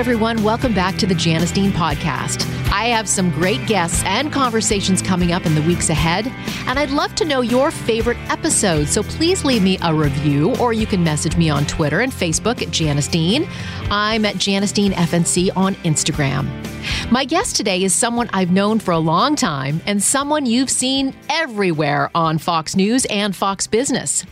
[0.00, 0.42] Everyone.
[0.42, 2.46] Welcome back to the Janice Dean podcast.
[2.72, 6.26] I have some great guests and conversations coming up in the weeks ahead,
[6.66, 8.92] and I'd love to know your favorite episodes.
[8.92, 12.62] So please leave me a review, or you can message me on Twitter and Facebook
[12.62, 13.46] at Janice Dean.
[13.90, 16.48] I'm at Janice Dean FNC on Instagram.
[17.12, 21.14] My guest today is someone I've known for a long time and someone you've seen
[21.28, 24.24] everywhere on Fox News and Fox Business.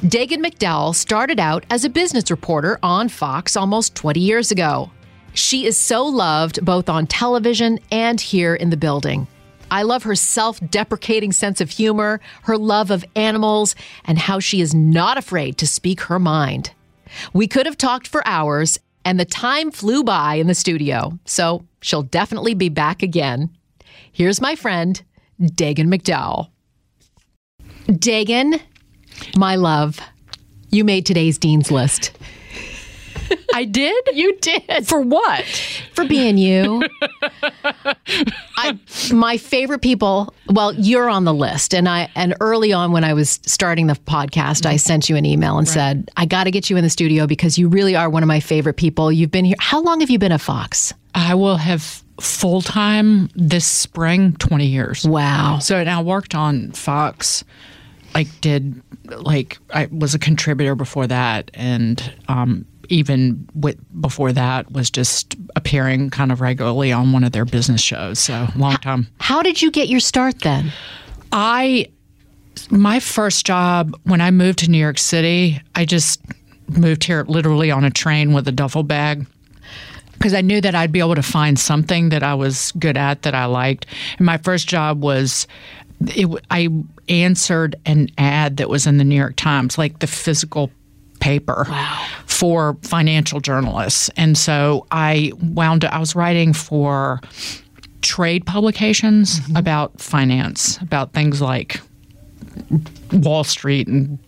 [0.00, 4.90] Dagen McDowell started out as a business reporter on Fox almost 20 years ago.
[5.36, 9.26] She is so loved both on television and here in the building.
[9.70, 13.74] I love her self deprecating sense of humor, her love of animals,
[14.06, 16.72] and how she is not afraid to speak her mind.
[17.34, 21.66] We could have talked for hours, and the time flew by in the studio, so
[21.82, 23.50] she'll definitely be back again.
[24.10, 25.02] Here's my friend,
[25.38, 26.48] Dagen McDowell.
[27.88, 28.58] Dagen,
[29.36, 30.00] my love,
[30.70, 32.15] you made today's Dean's List.
[33.56, 34.08] I did?
[34.12, 34.86] You did.
[34.86, 35.42] For what?
[35.94, 36.82] For being you.
[38.58, 38.78] I,
[39.10, 41.74] my favorite people, well, you're on the list.
[41.74, 45.24] And I and early on when I was starting the podcast, I sent you an
[45.24, 45.72] email and right.
[45.72, 48.26] said, I got to get you in the studio because you really are one of
[48.26, 49.10] my favorite people.
[49.10, 49.56] You've been here.
[49.58, 50.92] How long have you been at Fox?
[51.14, 55.08] I will have full time this spring 20 years.
[55.08, 55.60] Wow.
[55.60, 57.42] So and I worked on Fox
[58.14, 64.70] like did like I was a contributor before that and um even with, before that
[64.72, 68.18] was just appearing kind of regularly on one of their business shows.
[68.18, 69.08] So long time.
[69.20, 70.72] How did you get your start then?
[71.32, 71.88] I
[72.70, 76.20] my first job when I moved to New York City, I just
[76.68, 79.26] moved here literally on a train with a duffel bag
[80.12, 83.22] because I knew that I'd be able to find something that I was good at
[83.22, 83.86] that I liked.
[84.18, 85.46] And my first job was
[86.00, 86.68] it, I
[87.08, 90.70] answered an ad that was in the New York Times, like the physical
[91.26, 92.06] paper wow.
[92.26, 94.08] for financial journalists.
[94.16, 97.20] And so I wound up, I was writing for
[98.02, 99.56] trade publications mm-hmm.
[99.56, 101.80] about finance, about things like
[103.12, 104.20] Wall Street and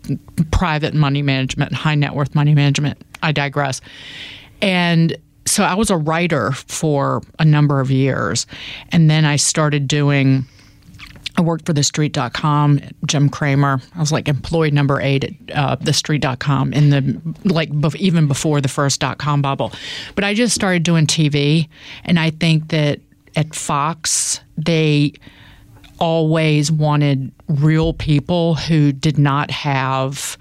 [0.51, 3.01] private money management, high net worth money management.
[3.23, 3.81] I digress.
[4.61, 5.17] And
[5.47, 8.45] so I was a writer for a number of years.
[8.91, 10.47] And then I started doing
[11.39, 13.81] I worked for TheStreet.com, Jim Cramer.
[13.95, 18.69] I was like employee number eight at uh, TheStreet.com in the like even before the
[18.69, 19.73] first dot com bubble.
[20.17, 21.69] But I just started doing TV,
[22.05, 23.01] and I think that
[23.37, 25.13] at Fox they
[26.01, 30.37] always wanted real people who did not have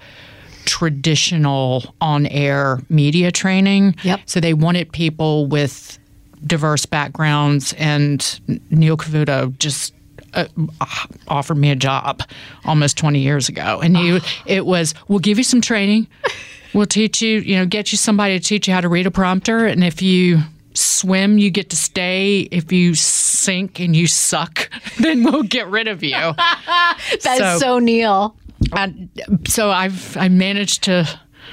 [0.64, 3.94] traditional on-air media training.
[4.02, 4.20] Yep.
[4.26, 5.96] So they wanted people with
[6.44, 9.94] diverse backgrounds, and Neil Cavuto just
[10.38, 12.22] uh, offered me a job
[12.64, 16.06] almost 20 years ago, and he it was we'll give you some training,
[16.74, 19.10] we'll teach you, you know, get you somebody to teach you how to read a
[19.10, 20.40] prompter, and if you
[20.74, 22.40] swim, you get to stay.
[22.50, 26.16] If you sink and you suck, then we'll get rid of you.
[27.22, 28.36] That's so, so Neil.
[28.72, 29.08] I,
[29.46, 31.08] so I've I managed to.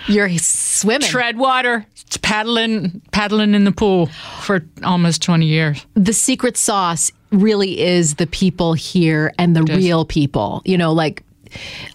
[0.08, 1.08] You're swimming.
[1.08, 1.86] Tread water,
[2.22, 4.08] paddling, paddling in the pool
[4.42, 5.86] for almost 20 years.
[5.96, 10.62] The secret sauce really is the people here and the real people.
[10.66, 11.24] You know, like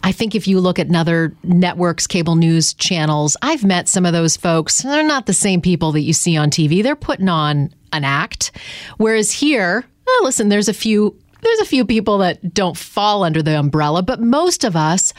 [0.02, 4.12] I think if you look at other networks, cable news channels, I've met some of
[4.12, 4.82] those folks.
[4.82, 6.82] They're not the same people that you see on TV.
[6.82, 8.52] They're putting on an act.
[8.96, 13.42] Whereas here, oh, listen, there's a few there's a few people that don't fall under
[13.42, 15.14] the umbrella, but most of us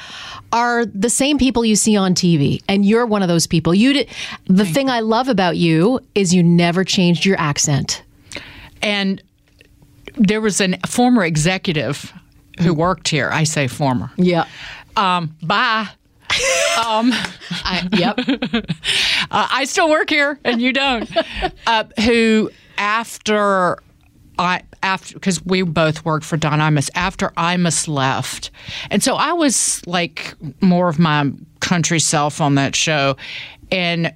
[0.51, 3.73] are the same people you see on TV, and you're one of those people.
[3.73, 4.09] You did,
[4.45, 8.03] the thing I love about you is you never changed your accent.
[8.83, 9.21] And
[10.21, 12.13] there was a former executive
[12.59, 13.29] who worked here.
[13.31, 14.11] I say former.
[14.17, 14.45] Yeah.
[14.95, 15.87] Um, bye.
[16.77, 17.11] um,
[17.63, 18.19] I, yep.
[19.31, 21.09] uh, I still work here, and you don't.
[21.65, 23.79] Uh, who after
[24.37, 28.51] I after because we both worked for Don Imus after Imus left,
[28.89, 33.17] and so I was like more of my country self on that show,
[33.71, 34.13] and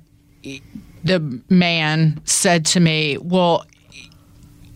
[1.04, 3.66] the man said to me, "Well,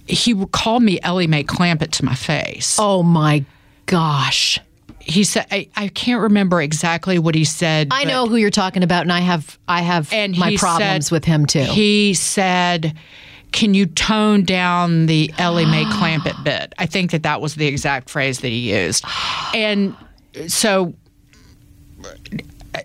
[0.10, 2.78] he called me Ellie Mae Clampett to my face.
[2.80, 3.46] Oh my
[3.86, 4.60] gosh.
[5.00, 7.88] He said I, I can't remember exactly what he said.
[7.92, 11.12] I know who you're talking about, and I have I have and my problems said-
[11.12, 11.64] with him too.
[11.64, 12.96] He said,
[13.52, 17.66] "Can you tone down the Ellie Mae Clampett bit?" I think that that was the
[17.66, 19.04] exact phrase that he used,
[19.56, 19.96] and
[20.48, 20.94] so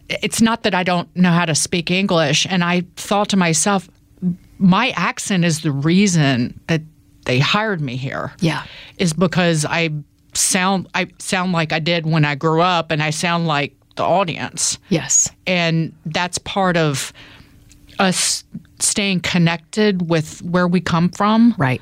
[0.09, 3.89] it's not that I don't know how to speak English, and I thought to myself,
[4.59, 6.81] my accent is the reason that
[7.25, 8.33] they hired me here.
[8.41, 8.65] Yeah.
[8.99, 9.91] is because I
[10.35, 14.03] sound I sound like I did when I grew up, and I sound like the
[14.03, 15.31] audience yes.
[15.47, 17.13] and that's part of
[18.01, 18.43] us
[18.81, 21.81] staying connected with where we come from Right.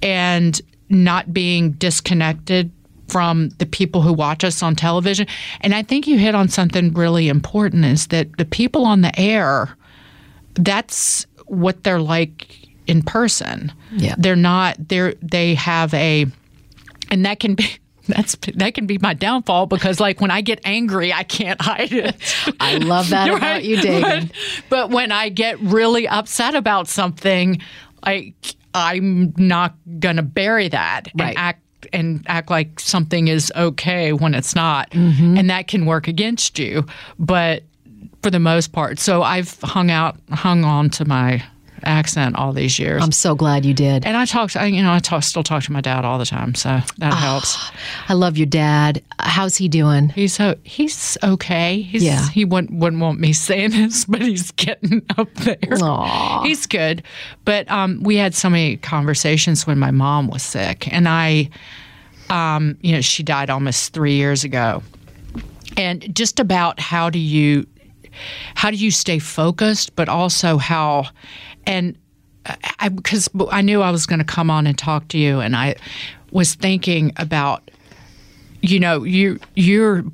[0.00, 0.58] and
[0.88, 2.70] not being disconnected
[3.08, 5.26] from the people who watch us on television.
[5.60, 9.16] And I think you hit on something really important is that the people on the
[9.20, 9.76] air,
[10.54, 13.72] that's what they're like in person.
[13.92, 14.14] Yeah.
[14.18, 16.26] They're not they're they have a
[17.10, 17.66] and that can be
[18.08, 21.92] that's that can be my downfall because like when I get angry I can't hide
[21.92, 22.14] it.
[22.60, 24.30] I love that about you, Dagen.
[24.70, 27.60] But, but when I get really upset about something,
[28.02, 28.32] I
[28.74, 31.28] I'm not gonna bury that Right.
[31.30, 31.62] and act
[31.92, 35.38] and act like something is okay when it's not, Mm-hmm.
[35.38, 36.84] and that can work against you.
[37.18, 37.62] But
[38.22, 41.42] for the most part, so I've hung out, hung on to my
[41.86, 43.02] accent all these years.
[43.02, 44.04] I'm so glad you did.
[44.04, 46.26] and I talked, I- you know, I talk, still talk to my dad all the
[46.26, 47.16] time, so that Ah.
[47.16, 47.56] helps.
[48.08, 49.02] I love your dad.
[49.20, 50.08] How's he doing?
[50.10, 51.82] He's so he's okay.
[51.82, 52.28] He's, Yeah.
[52.30, 55.56] he wouldn't wouldn't want me saying this, but he's getting up there.
[55.80, 56.42] Aw.
[56.42, 57.02] He's good,
[57.44, 61.48] but um, we had so many conversations when my mom was sick, and I,
[62.30, 64.82] um, you know, she died almost three years ago,
[65.76, 67.66] and just about how do you,
[68.54, 71.06] how do you stay focused, but also how,
[71.66, 71.96] and
[72.78, 75.56] I because I knew I was going to come on and talk to you, and
[75.56, 75.76] I
[76.30, 77.70] was thinking about,
[78.62, 80.04] you know, you you're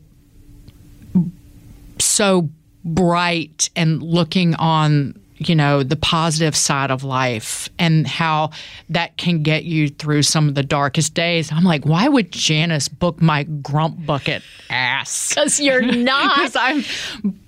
[1.99, 2.49] so
[2.84, 8.50] bright and looking on you know the positive side of life and how
[8.88, 12.88] that can get you through some of the darkest days i'm like why would janice
[12.88, 16.37] book my grump bucket ass Because you're not.
[16.37, 16.84] because i'm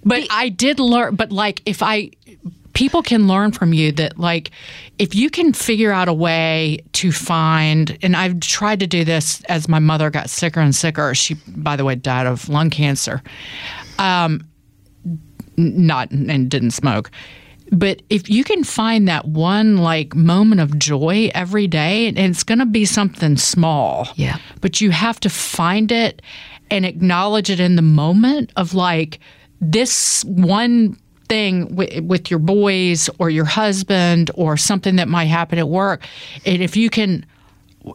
[0.05, 2.11] but i did learn but like if i
[2.75, 4.51] people can learn from you that like
[4.99, 9.43] if you can figure out a way to find and i've tried to do this
[9.45, 11.15] as my mother got sicker and sicker.
[11.15, 13.23] She by the way died of lung cancer.
[13.99, 14.47] Um
[15.57, 17.11] not and didn't smoke.
[17.73, 22.43] But if you can find that one like moment of joy every day and it's
[22.43, 24.09] going to be something small.
[24.17, 24.39] Yeah.
[24.61, 26.21] but you have to find it
[26.71, 29.19] and acknowledge it in the moment of like
[29.61, 30.99] this one
[31.35, 36.07] thing w- with your boys or your husband or something that might happen at work
[36.47, 37.27] and if you can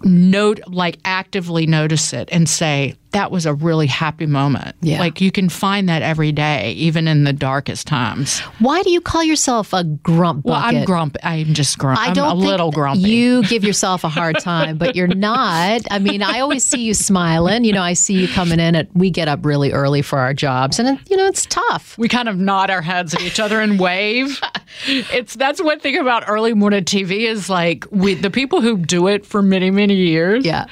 [0.04, 5.00] note like actively notice it and say that was a really happy moment Yeah.
[5.00, 9.02] like you can find that every day even in the darkest times Why do you
[9.02, 12.52] call yourself a grump well i'm grumpy i'm just grumpy I i'm don't a think
[12.52, 15.82] little grumpy You give yourself a hard time, but you're not.
[15.92, 17.64] I mean, I always see you smiling.
[17.64, 18.88] You know, I see you coming in at.
[18.94, 21.98] We get up really early for our jobs, and you know, it's tough.
[21.98, 24.40] we kind of nod our heads at each other and wave.
[24.88, 29.08] It's that's one thing about early morning TV is like we the people who do
[29.08, 30.46] it for many many years.
[30.46, 30.66] Yeah.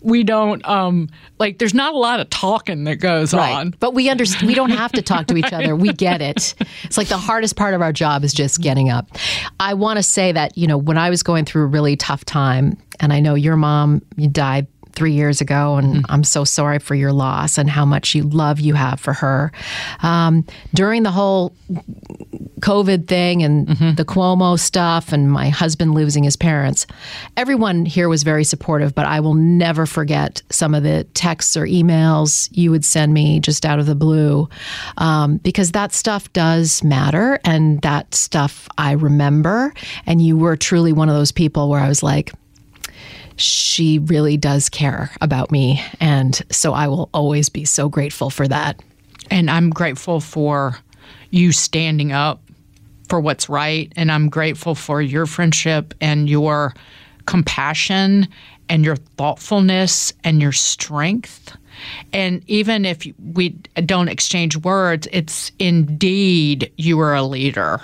[0.00, 1.08] We don't um
[1.38, 1.58] like.
[1.58, 3.74] There's not a lot of talking that goes on.
[3.80, 4.46] But we understand.
[4.46, 5.74] We don't have to talk to each other.
[5.74, 6.54] We get it.
[6.84, 9.08] It's like the hardest part of our job is just getting up.
[9.60, 12.24] I want to say that you know when I was going through a really tough
[12.24, 16.78] time, and I know your mom you died three years ago, and I'm so sorry
[16.78, 19.52] for your loss and how much you love you have for her.
[20.02, 21.54] Um, during the whole
[22.60, 26.86] COVID thing and the Cuomo stuff and my husband losing his parents,
[27.36, 31.66] everyone here was very supportive, but I will never forget some of the texts or
[31.66, 34.48] emails you would send me just out of the blue
[34.96, 39.74] um, because that stuff does matter and that stuff I remember.
[40.06, 42.32] And you were truly one of those people where I was like,
[43.36, 45.82] she really does care about me.
[46.00, 48.82] And so I will always be so grateful for that.
[49.30, 50.78] and I'm grateful for
[51.30, 52.40] you standing up
[53.08, 56.74] for what's right, and I'm grateful for your friendship and your
[57.26, 58.26] compassion
[58.68, 61.56] and your thoughtfulness and your strength.
[62.12, 63.50] And even if we
[63.84, 67.80] don't exchange words, it's indeed you are a leader.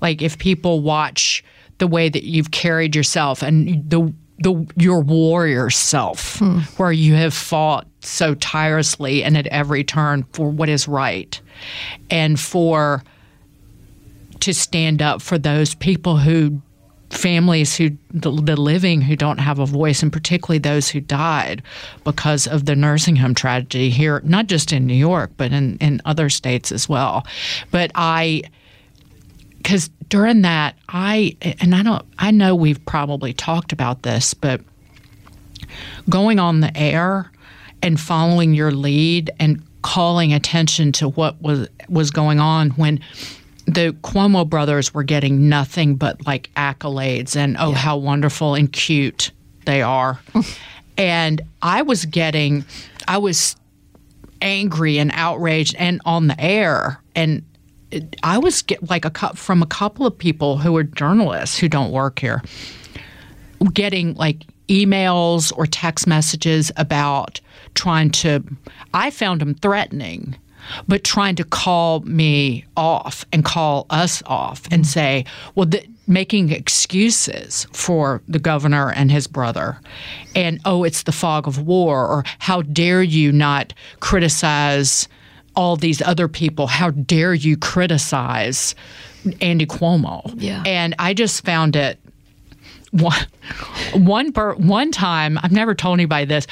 [0.00, 1.44] Like if people watch
[1.78, 6.58] the way that you've carried yourself and the the your warrior self, hmm.
[6.76, 11.40] where you have fought so tirelessly and at every turn for what is right,
[12.10, 13.02] and for
[14.40, 16.60] to stand up for those people who
[17.10, 21.62] families who the, the, living who don't have a voice and particularly those who died
[22.02, 26.02] because of the nursing home tragedy here not just in new york but in, in
[26.04, 27.24] other states as well.
[27.70, 28.42] But i
[29.64, 34.60] because during that i and i don't i know we've probably talked about this but
[36.08, 37.32] going on the air
[37.82, 43.00] and following your lead and calling attention to what was was going on when
[43.66, 47.76] the Cuomo brothers were getting nothing but like accolades and oh yeah.
[47.76, 49.30] how wonderful and cute
[49.64, 50.20] they are.
[50.98, 52.64] and I was getting
[53.08, 53.56] I was
[54.40, 57.42] angry and outraged and on the air and
[58.22, 61.92] I was get like a from a couple of people who are journalists who don't
[61.92, 62.42] work here
[63.72, 67.40] getting like emails or text messages about
[67.74, 68.42] trying to
[68.92, 70.36] I found them threatening
[70.88, 74.90] but trying to call me off and call us off and mm-hmm.
[74.90, 75.24] say,
[75.54, 79.78] well, the, making excuses for the governor and his brother.
[80.34, 85.08] And, oh, it's the fog of war, or how dare you not criticize
[85.56, 86.66] all these other people?
[86.66, 88.74] How dare you criticize
[89.40, 90.34] Andy Cuomo?
[90.36, 90.62] Yeah.
[90.66, 91.98] And I just found it
[92.90, 93.26] one
[93.94, 96.46] one one time I've never told anybody this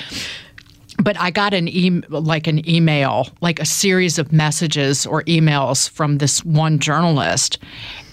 [1.02, 5.88] but I got an e- like an email, like a series of messages or emails
[5.88, 7.58] from this one journalist,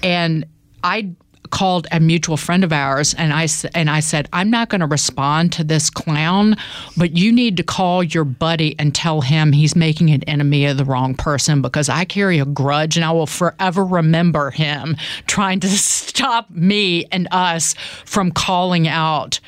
[0.01, 0.46] and
[0.84, 1.12] I
[1.51, 4.88] called a mutual friend of ours and I and I said I'm not going to
[4.88, 6.55] respond to this clown
[6.96, 10.77] but you need to call your buddy and tell him he's making an enemy of
[10.77, 15.60] the wrong person because I carry a grudge and I will forever remember him trying
[15.62, 17.74] to stop me and us
[18.05, 19.39] from calling out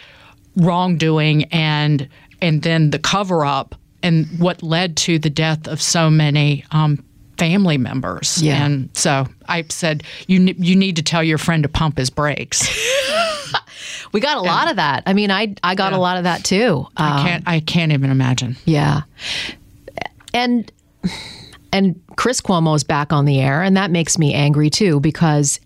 [0.56, 2.10] wrongdoing and
[2.42, 7.04] and then the cover up and what led to the death of so many um,
[7.42, 8.40] family members.
[8.40, 8.64] Yeah.
[8.64, 12.70] And so I said, you you need to tell your friend to pump his brakes.
[14.12, 15.02] we got a lot of that.
[15.08, 15.98] I mean, I I got yeah.
[15.98, 16.86] a lot of that too.
[16.98, 18.58] Um, I can't I can't even imagine.
[18.66, 19.02] Yeah.
[20.36, 20.72] And
[21.74, 25.60] and Chris Cuomo is back on the air, and that makes me angry too because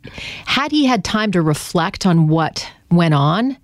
[0.46, 3.58] had he had time to reflect on what went on,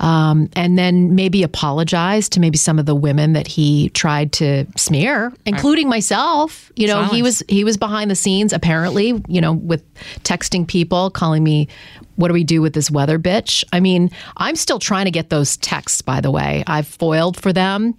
[0.00, 4.66] um, and then maybe apologize to maybe some of the women that he tried to
[4.76, 6.70] smear, including myself.
[6.76, 7.12] You know, Silence.
[7.12, 9.22] he was he was behind the scenes apparently.
[9.28, 9.82] You know, with
[10.22, 11.68] texting people, calling me,
[12.16, 15.30] "What do we do with this weather bitch?" I mean, I'm still trying to get
[15.30, 16.02] those texts.
[16.02, 17.94] By the way, I've foiled for them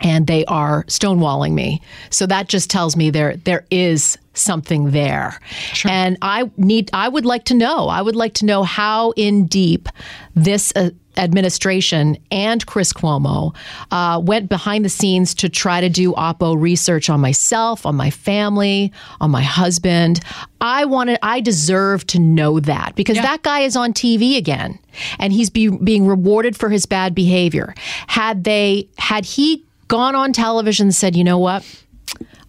[0.00, 1.80] and they are stonewalling me.
[2.10, 5.38] So that just tells me there there is something there.
[5.72, 5.90] Sure.
[5.90, 7.88] And I need I would like to know.
[7.88, 9.88] I would like to know how in deep
[10.34, 13.54] this uh, administration and Chris Cuomo
[13.90, 18.10] uh, went behind the scenes to try to do Oppo research on myself, on my
[18.10, 20.20] family, on my husband.
[20.60, 23.22] I wanted, I deserve to know that because yeah.
[23.22, 24.78] that guy is on TV again,
[25.18, 27.74] and he's be, being rewarded for his bad behavior.
[28.06, 31.81] Had they, had he gone on television and said, you know what?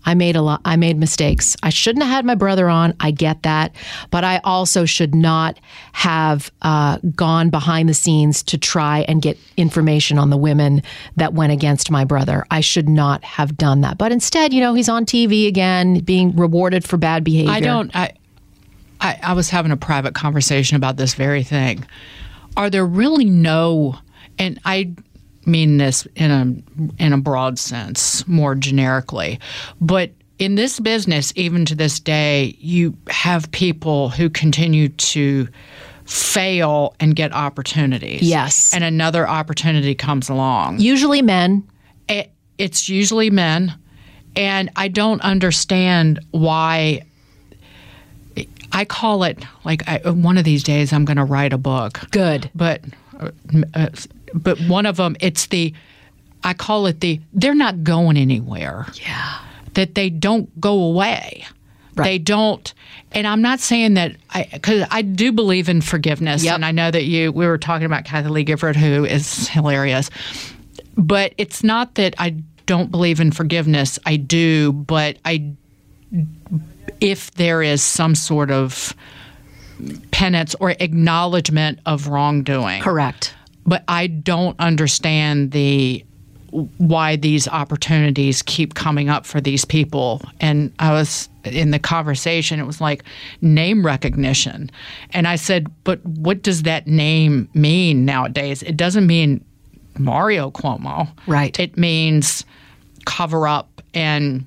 [0.05, 0.62] I made a lot.
[0.65, 1.55] I made mistakes.
[1.63, 2.93] I shouldn't have had my brother on.
[3.00, 3.74] I get that,
[4.12, 5.60] but I also should not
[5.93, 10.83] have uh, gone behind the scenes to try and get information on the women
[11.15, 12.45] that went against my brother.
[12.51, 13.98] I should not have done that.
[13.98, 17.51] But instead, you know, he's on TV again, being rewarded for bad behavior.
[17.53, 17.95] I don't.
[17.95, 18.13] I,
[19.00, 21.86] I, I was having a private conversation about this very thing.
[22.57, 23.98] Are there really no?
[24.38, 24.93] And I
[25.45, 29.39] mean this in a in a broad sense, more generically.
[29.81, 35.47] But in this business, even to this day, you have people who continue to
[36.05, 38.21] fail and get opportunities.
[38.21, 38.73] Yes.
[38.73, 40.79] And another opportunity comes along.
[40.79, 41.67] Usually men.
[42.09, 43.73] It, it's usually men.
[44.35, 47.03] And I don't understand why.
[48.71, 52.00] I call it like I, one of these days I'm going to write a book.
[52.09, 52.50] Good.
[52.55, 52.81] But
[53.19, 53.29] uh,
[53.75, 53.89] uh
[54.33, 55.73] but one of them, it's the,
[56.43, 58.87] I call it the, they're not going anywhere.
[58.93, 59.39] Yeah.
[59.73, 61.45] That they don't go away.
[61.95, 62.05] Right.
[62.05, 62.73] They don't,
[63.11, 66.55] and I'm not saying that I, because I do believe in forgiveness, yep.
[66.55, 67.31] and I know that you.
[67.31, 70.09] We were talking about Kathie Lee Gifford, who is hilarious,
[70.97, 72.31] but it's not that I
[72.65, 73.99] don't believe in forgiveness.
[74.07, 75.53] I do, but I,
[76.99, 78.95] if there is some sort of
[80.09, 83.35] penance or acknowledgement of wrongdoing, correct
[83.65, 86.03] but I don't understand the
[86.77, 90.22] why these opportunities keep coming up for these people.
[90.39, 93.03] And I was in the conversation, it was like
[93.41, 94.70] name recognition.
[95.12, 98.62] And I said, but what does that name mean nowadays?
[98.62, 99.43] It doesn't mean
[99.98, 101.10] Mario Cuomo.
[101.25, 101.60] Right.
[101.60, 102.46] It means
[103.05, 104.46] cover up and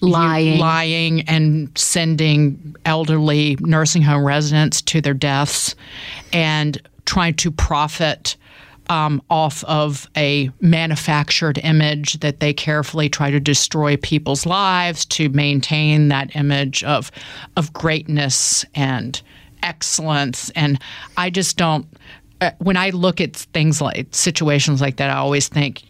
[0.00, 5.74] lying, lying, and sending elderly nursing home residents to their deaths,
[6.32, 8.36] and trying to profit.
[8.90, 15.28] Um, off of a manufactured image that they carefully try to destroy people's lives to
[15.28, 17.10] maintain that image of
[17.56, 19.20] of greatness and
[19.62, 20.50] excellence.
[20.50, 20.78] And
[21.18, 21.86] I just don't.
[22.40, 25.82] Uh, when I look at things like situations like that, I always think,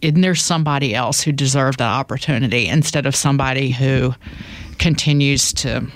[0.00, 4.14] isn't there somebody else who deserved that opportunity instead of somebody who
[4.78, 5.86] continues to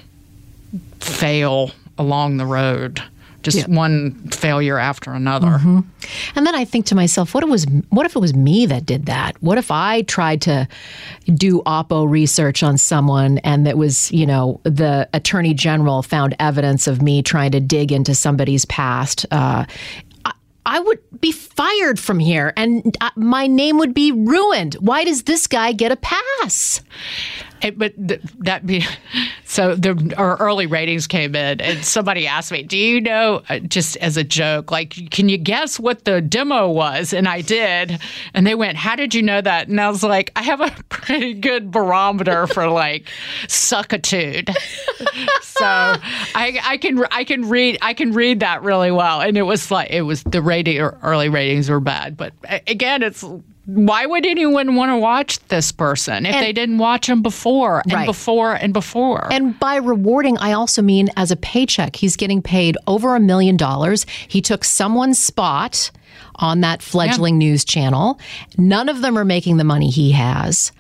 [1.01, 3.01] fail along the road?
[3.43, 3.67] Just Yeah.
[3.67, 5.61] one failure after another.
[6.35, 8.87] And then I think to myself, what it was what if it was me that
[8.87, 9.37] did that?
[9.43, 10.67] What if I tried to
[11.35, 16.87] do oppo research on someone and that was, you know, the attorney general found evidence
[16.87, 19.27] of me trying to dig into somebody's past?
[19.31, 19.65] Uh,
[20.25, 20.33] I-
[20.65, 24.75] I would be fired from here and uh, my name would be ruined.
[24.75, 26.81] Why does this guy get a pass?
[27.63, 28.85] It, but th- that be
[29.45, 33.61] so the our early ratings came in and somebody asked me do you know uh,
[33.61, 37.13] just as a joke like can you guess what the demo was?
[37.13, 38.01] And i did.
[38.35, 39.69] And they went how did you know that?
[39.69, 43.09] And i was like i have a pretty good barometer for like
[43.47, 44.55] suckitude.
[45.43, 49.21] So I, I can i can read i can read that really well.
[49.21, 52.17] And it was like it was the rating early ratings were bad.
[52.17, 52.33] But
[52.67, 53.25] again it's
[53.67, 57.81] why would anyone want to watch this person if And- they didn't watch him before
[57.85, 58.07] and Right.
[58.07, 59.29] before and before?
[59.33, 61.97] And by rewarding, I also mean as a paycheck.
[61.97, 64.05] He's getting paid over a million dollars.
[64.27, 65.91] He took someone's spot
[66.37, 68.19] on that fledgling news channel.
[68.59, 70.73] None of them are making the money he has.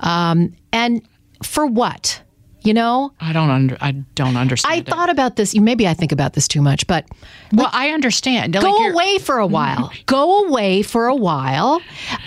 [0.00, 1.02] Um, and
[1.42, 2.20] for what?
[2.62, 4.72] You know, I don't under, I don't understand.
[4.74, 4.86] I it.
[4.86, 5.54] thought about this.
[5.54, 7.06] Maybe I think about this too much, but
[7.52, 8.52] well, I understand.
[8.52, 9.90] Go you're- away for a while.
[10.06, 11.80] Go away for a while.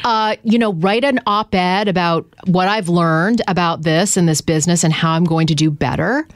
[0.03, 4.41] Uh, you know, write an op ed about what I've learned about this and this
[4.41, 6.27] business and how I'm going to do better.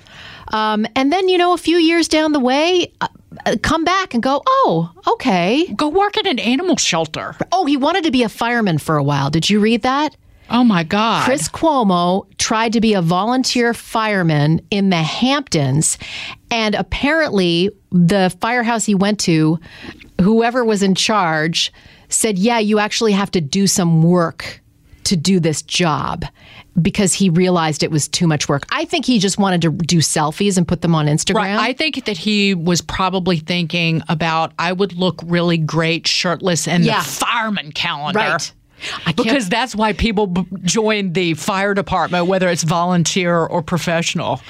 [0.50, 3.08] Um, and then, you know, a few years down the way, uh,
[3.46, 5.68] uh, come back and go, oh, okay.
[5.74, 7.36] Go work at an animal shelter.
[7.52, 9.30] Oh, he wanted to be a fireman for a while.
[9.30, 10.16] Did you read that?
[10.50, 11.24] Oh my God.
[11.26, 15.98] Chris Cuomo tried to be a volunteer fireman in the Hamptons,
[16.52, 19.60] and apparently, the firehouse he went to,
[20.22, 21.72] whoever was in charge,
[22.10, 24.62] said, Yeah, you actually have to do some work
[25.06, 26.26] to do this job
[26.82, 28.64] because he realized it was too much work.
[28.72, 31.36] I think he just wanted to do selfies and put them on Instagram.
[31.36, 31.58] Right.
[31.58, 36.84] I think that he was probably thinking about I would look really great shirtless in
[36.84, 37.02] Yeah.
[37.02, 38.20] the fireman calendar.
[38.20, 38.52] Right.
[39.16, 44.42] Because that's why people b- join the fire department, whether it's volunteer or professional.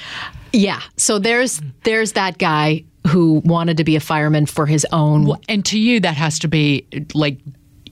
[0.52, 0.80] yeah.
[0.96, 5.64] So there's there's that guy who wanted to be a fireman for his own And
[5.66, 7.38] to you, that has to be like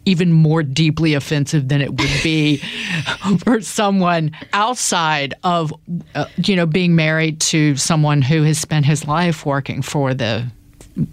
[0.04, 2.58] even more deeply offensive than it would be
[3.44, 5.72] for someone outside of,
[6.14, 10.46] uh, you know, being married to someone who has spent his life working for the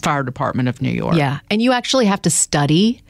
[0.02, 1.15] fire department of New York.
[1.15, 3.02] Yeah, and you actually have to study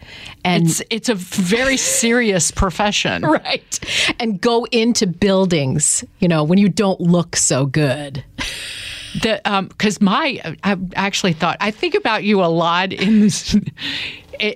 [0.44, 3.22] and It's it's a very serious profession.
[3.24, 3.80] right
[4.20, 8.24] and go into buildings, you know, when you don't look so good.
[9.22, 13.56] The um, because my I actually thought I think about you a lot in this.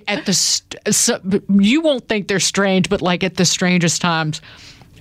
[0.08, 4.42] At the so, you won't think they're strange, but like at the strangest times.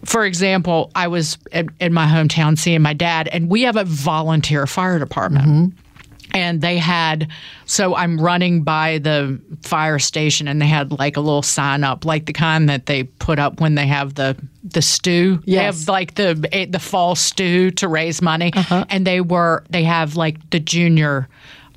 [0.06, 3.84] For example, I was in, in my hometown seeing my dad, and we have a
[3.84, 5.48] volunteer fire department.
[5.48, 5.87] Mm-hmm.
[6.34, 7.30] And they had,
[7.66, 12.06] so I'm running by the fire station, and they had like a little sign up,
[12.06, 15.38] like the kind that they put up when they have the the stew.
[15.46, 15.80] They Yes.
[15.82, 18.52] have like the eh, the fall stew to raise money,
[18.90, 21.28] and they were they have like the junior.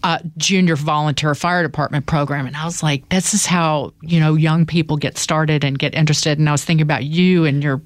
[0.03, 4.35] Uh, junior volunteer fire department program, and I was like, "This is how you know
[4.35, 7.83] young people get started and get interested." And I was thinking about you and your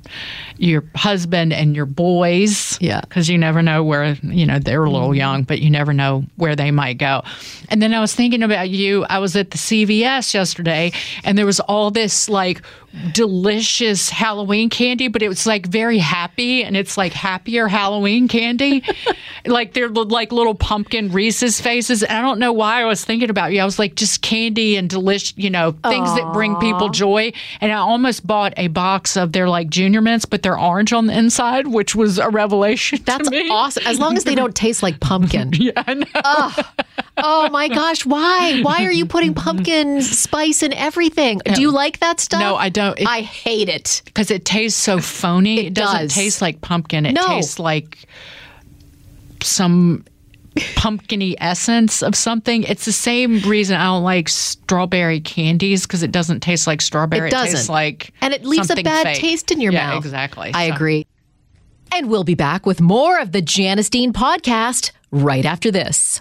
[0.56, 3.00] your husband and your boys, Yeah.
[3.00, 6.24] because you never know where you know they're a little young, but you never know
[6.36, 7.22] where they might go.
[7.68, 9.04] And then I was thinking about you.
[9.10, 10.92] I was at the CVS yesterday,
[11.24, 12.62] and there was all this like
[13.12, 18.82] delicious Halloween candy, but it was like very happy, and it's like happier Halloween candy.
[19.46, 22.02] like they're like little pumpkin Reese's faces.
[22.02, 23.60] And I don't know why I was thinking about you.
[23.60, 27.32] I was like just candy and delicious, you know, things that bring people joy.
[27.60, 31.06] And I almost bought a box of their like junior mints, but they're orange on
[31.06, 33.00] the inside, which was a revelation.
[33.04, 33.48] That's to me.
[33.50, 33.86] awesome.
[33.86, 35.52] As long as they don't taste like pumpkin.
[35.64, 36.84] Yeah, I know.
[37.16, 38.60] oh my gosh, why?
[38.60, 41.40] Why are you putting pumpkin spice in everything?
[41.54, 42.40] Do you like that stuff?
[42.40, 42.83] No, I don't.
[42.92, 44.02] It- I hate it.
[44.04, 45.66] because it tastes so phony.
[45.66, 46.14] It, doesn't does.
[46.14, 47.06] taste like pumpkin.
[47.06, 47.26] It No.
[47.26, 47.98] tastes like
[49.42, 50.04] some
[50.76, 52.62] pumpkiny essence of something.
[52.64, 57.28] It's the same reason I don't like strawberry candies because it doesn't taste like strawberry.
[57.28, 57.54] It doesn't.
[57.54, 59.16] tastes like And it leaves a bad fake.
[59.18, 60.04] taste in your yeah, mouth.
[60.04, 60.52] Exactly.
[60.54, 61.06] I So- agree.
[61.92, 66.20] And we'll be back with more of the Janice Dean podcast right after this.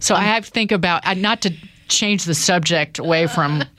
[0.00, 1.54] So I have to think about uh, not to
[1.88, 3.64] change the subject away from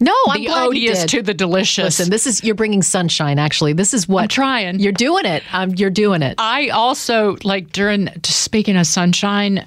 [0.00, 1.84] No, I'm the odious to the delicious.
[1.98, 3.38] Listen, this is you're bringing sunshine.
[3.38, 4.78] Actually, this is what I'm trying.
[4.78, 5.42] You're doing it.
[5.52, 6.36] Um, you're doing it.
[6.38, 9.66] I also like during just speaking of sunshine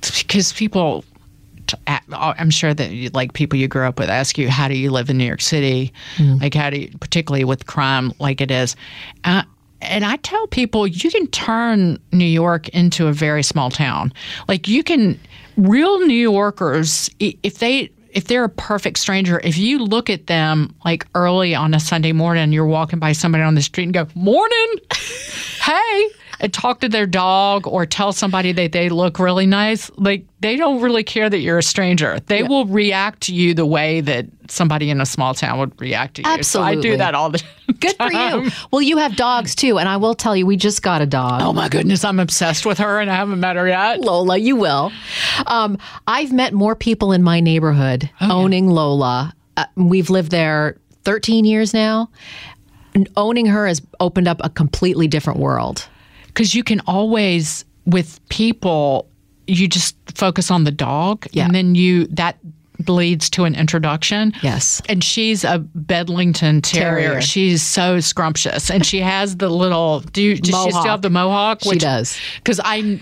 [0.00, 1.04] because people
[2.16, 5.08] I'm sure that like people you grew up with ask you how do you live
[5.10, 5.92] in New York City
[6.40, 8.76] like how do you particularly with crime like it is
[9.24, 9.42] uh,
[9.82, 14.12] and I tell people you can turn New York into a very small town.
[14.48, 15.18] Like you can
[15.56, 20.74] real New Yorkers if they if they're a perfect stranger, if you look at them
[20.84, 24.06] like early on a Sunday morning, you're walking by somebody on the street and go,
[24.14, 24.74] "Morning,
[25.62, 26.08] hey,"
[26.48, 30.80] talk to their dog or tell somebody that they look really nice, like they don't
[30.80, 32.18] really care that you're a stranger.
[32.26, 36.16] They will react to you the way that somebody in a small town would react
[36.16, 36.42] to you.
[36.42, 37.50] So I do that all the time.
[37.80, 38.50] Good for you.
[38.70, 41.42] Well, you have dogs too, and I will tell you, we just got a dog.
[41.42, 44.00] Oh my goodness, I'm obsessed with her and I haven't met her yet.
[44.00, 44.92] Lola, you will.
[45.46, 49.34] Um, I've met more people in my neighborhood owning Lola.
[49.56, 52.10] Uh, we've lived there 13 years now.
[52.94, 55.88] And owning her has opened up a completely different world.
[56.32, 59.08] Because you can always with people
[59.46, 61.44] you just focus on the dog Yeah.
[61.46, 62.38] and then you that
[62.88, 64.82] leads to an introduction Yes.
[64.88, 67.22] and she's a bedlington terrier, Terrier.
[67.22, 71.10] she's so scrumptious and she has the little do you does she still have the
[71.10, 72.18] mohawk She does.
[72.36, 72.98] because i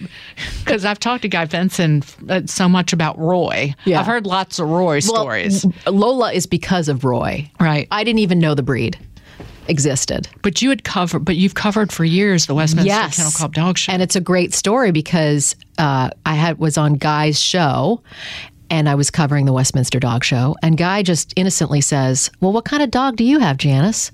[0.64, 4.00] because i've talked to guy benson uh, so much about roy Yeah.
[4.00, 7.50] i've heard lots of roy stories Lola is because of Roy.
[7.58, 7.88] Right.
[7.90, 8.98] I didn't even know the breed
[9.70, 10.28] existed.
[10.42, 13.16] but you had covered but you've covered for years the westminster Yes.
[13.16, 16.94] kennel club dog show And it's a great story because uh, I had was on
[16.94, 18.02] Guy's show
[18.68, 20.54] and I was covering the Westminster Dog Show.
[20.62, 24.12] And Guy just innocently says, Well, what kind of dog do you have, Janice?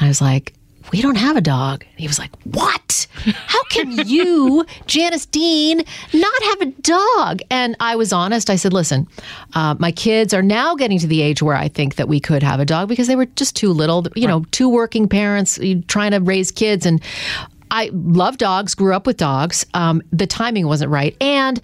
[0.00, 0.54] I was like,
[0.92, 1.84] we don't have a dog.
[1.96, 3.06] He was like, What?
[3.46, 7.40] How can you, Janice Dean, not have a dog?
[7.50, 8.50] And I was honest.
[8.50, 9.06] I said, Listen,
[9.54, 12.42] uh, my kids are now getting to the age where I think that we could
[12.42, 14.06] have a dog because they were just too little.
[14.14, 16.86] You know, two working parents trying to raise kids.
[16.86, 17.02] And
[17.70, 19.66] I love dogs, grew up with dogs.
[19.74, 21.16] Um, the timing wasn't right.
[21.20, 21.60] And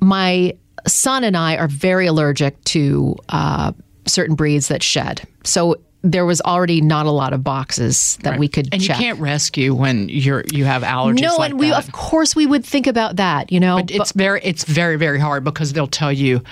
[0.00, 3.72] my son and I are very allergic to uh,
[4.06, 5.26] certain breeds that shed.
[5.44, 8.98] So there was already not a lot of boxes that we could and check.
[8.98, 11.84] you can't rescue when you're you have allergies no, like and we that.
[11.84, 13.76] of course we would think about that, you know.
[13.76, 16.42] But it's very it's very very hard because they'll tell you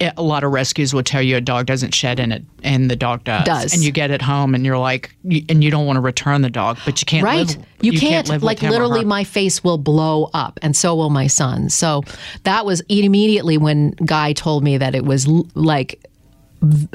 [0.00, 2.90] eh, a lot of rescues will tell you a dog doesn't shed and it and
[2.90, 3.44] the dog does.
[3.44, 3.74] Does.
[3.74, 6.50] and you get it home and you're like and you don't want to return the
[6.50, 7.66] dog, but you can't right live.
[7.82, 11.26] you, can't, live with like literally my face will blow up and so will my
[11.26, 12.02] son so
[12.44, 16.03] that was immediately when guy told me that it was like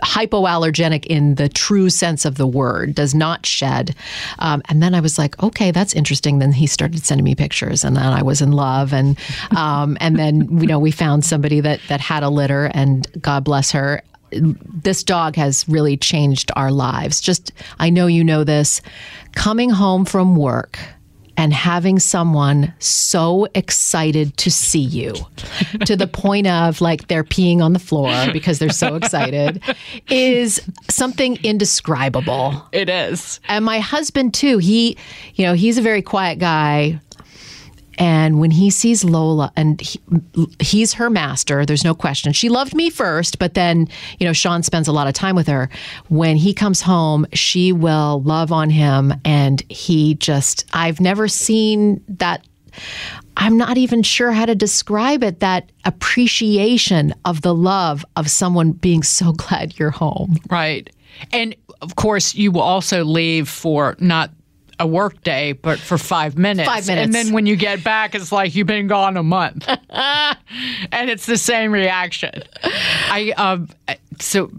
[0.04, 3.96] hypoallergenic in the true sense of the word does not shed.
[4.40, 6.40] Um, and then i was like okay that's interesting.
[6.40, 8.94] Then he started sending me pictures and then i was in love.
[8.94, 9.18] And
[9.56, 13.44] um, and then you know we found somebody that that had a litter and god
[13.44, 14.02] bless her.
[14.32, 17.20] This dog has really changed our lives.
[17.20, 18.80] Just, I know you know this,
[19.34, 20.78] coming home from work
[21.40, 25.14] and having someone so excited to see you
[25.86, 29.62] to the point of like they're peeing on the floor because they're so excited
[30.10, 32.62] is something indescribable.
[32.74, 33.40] It is.
[33.48, 34.98] And my husband too, he,
[35.36, 37.00] you know, he's a very quiet guy.
[38.00, 40.00] And when he sees Lola, and he,
[40.60, 42.32] he's her master, there's no question.
[42.32, 45.48] She loved me first, but then, you know, Sean spends a lot of time with
[45.48, 45.70] her.
[46.08, 49.14] When he comes home, she will love on him.
[49.26, 52.46] And he just, I've never seen that.
[53.36, 58.72] I'm not even sure how to describe it that appreciation of the love of someone
[58.72, 60.38] being so glad you're home.
[60.50, 60.90] Right.
[61.34, 64.32] And of course, you will also leave for not
[64.80, 66.68] a work day, but for five minutes.
[66.68, 67.06] Five minutes.
[67.06, 69.68] And then when you get back, it's like you've been gone a month.
[69.90, 72.44] and it's the same reaction.
[72.64, 73.68] I, um,
[74.20, 74.52] so,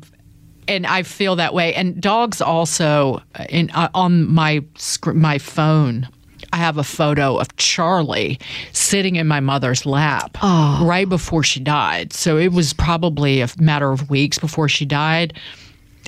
[0.69, 1.75] and I feel that way.
[1.75, 4.63] And dogs also, in, uh, on my,
[5.07, 6.09] my phone,
[6.53, 8.39] I have a photo of Charlie
[8.73, 12.13] sitting in my mother's lap right before she died.
[12.13, 15.35] So it was probably a matter of weeks before she died.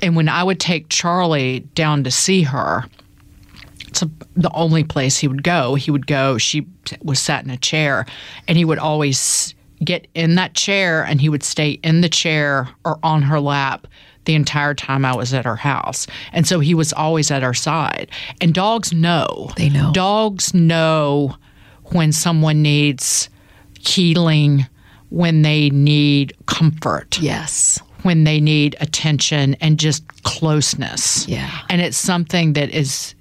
[0.02, 2.84] And when I would take Charlie down to see her,
[3.92, 5.74] that's a, the only place he would go.
[5.74, 6.38] He would go.
[6.38, 6.66] She
[7.02, 8.06] was sat in a chair,
[8.48, 12.68] and he would always get in that chair, and he would stay in the chair
[12.84, 13.86] or on her lap
[14.24, 16.06] the entire time I was at her house.
[16.32, 18.10] And so he was always at her side.
[18.40, 19.50] And dogs know.
[19.56, 19.92] They know.
[19.92, 21.36] Dogs know
[21.86, 23.28] when someone needs
[23.80, 24.64] healing,
[25.10, 27.78] when they need comfort Yes.
[28.02, 31.26] when they need attention and just closeness.
[31.28, 31.50] Yeah.
[31.68, 33.14] And it's something that is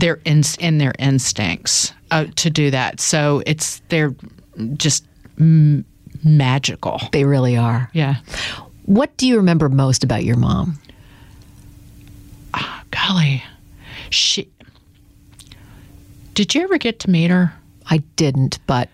[0.00, 3.00] their in, in their instincts uh, to do that.
[3.00, 4.14] So it's they're
[4.76, 5.04] just
[5.38, 5.84] m-
[6.22, 7.00] magical.
[7.12, 7.88] They really are.
[7.92, 8.16] Yeah.
[8.86, 10.78] What do you remember most about your mom?
[12.90, 13.42] Golly,
[14.10, 14.48] she.
[16.34, 17.52] Did you ever get to meet her?
[17.90, 18.88] I didn't, but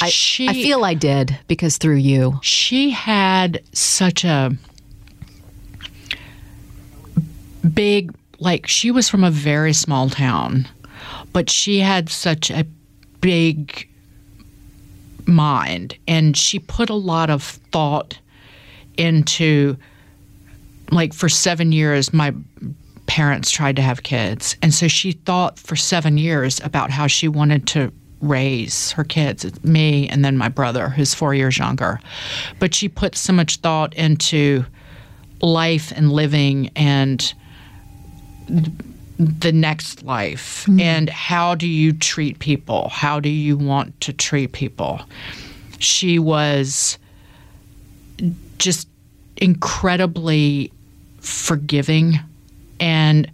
[0.00, 2.38] I, She- I feel I did because through you.
[2.42, 4.52] she had such a
[7.74, 10.66] big like she was from a very small town
[11.32, 12.64] but she had such a
[13.20, 13.88] big
[15.26, 18.18] mind and she put a lot of thought
[18.96, 19.76] into
[20.90, 22.32] like for 7 years my
[23.06, 24.56] parents tried to have kids.
[24.62, 29.44] And so she thought for 7 years about how she wanted to raise her kids
[29.64, 32.00] me and then my brother who's 4 years younger.
[32.58, 34.64] But she put so much thought into
[35.40, 37.32] life and living and
[39.18, 40.64] the next life?
[40.66, 40.80] Hmm.
[40.80, 42.88] And how do you treat people?
[42.88, 45.00] How do you want to treat people?
[45.78, 46.98] She was
[48.58, 48.88] just
[49.36, 50.72] incredibly
[51.20, 52.18] forgiving
[52.80, 53.30] and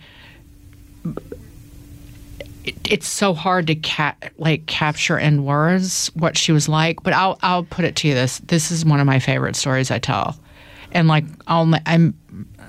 [2.85, 7.38] it's so hard to ca- like capture in words what she was like but I'll
[7.42, 10.37] I'll put it to you this this is one of my favorite stories I tell.
[10.92, 12.14] And like I'll I'm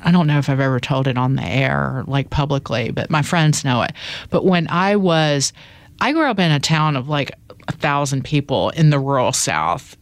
[0.06, 3.22] I don't know if I've ever told it on the air like publicly but my
[3.22, 3.92] friends know it.
[4.30, 5.52] But when I was
[6.00, 7.32] I grew up in a town of like
[7.68, 9.98] a thousand people in the rural south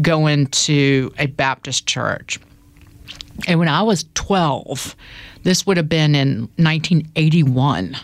[0.00, 2.38] going to a Baptist church.
[3.46, 4.96] And when I was 12,
[5.42, 7.96] this would have been in 1981,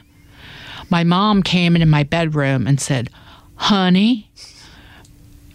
[0.90, 3.10] my mom came into my bedroom and said,
[3.56, 4.30] Honey,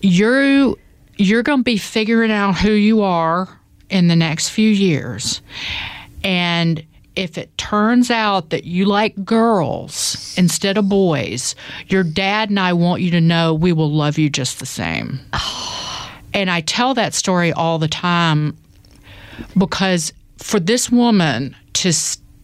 [0.02, 0.76] you're,
[1.18, 3.60] you're going to be figuring out who you are
[3.96, 5.40] in the next few years.
[6.22, 11.56] And if it turns out that you like girls instead of boys,
[11.88, 15.20] your dad and I want you to know we will love you just the same.
[16.34, 18.58] And I tell that story all the time
[19.58, 21.94] because for this woman to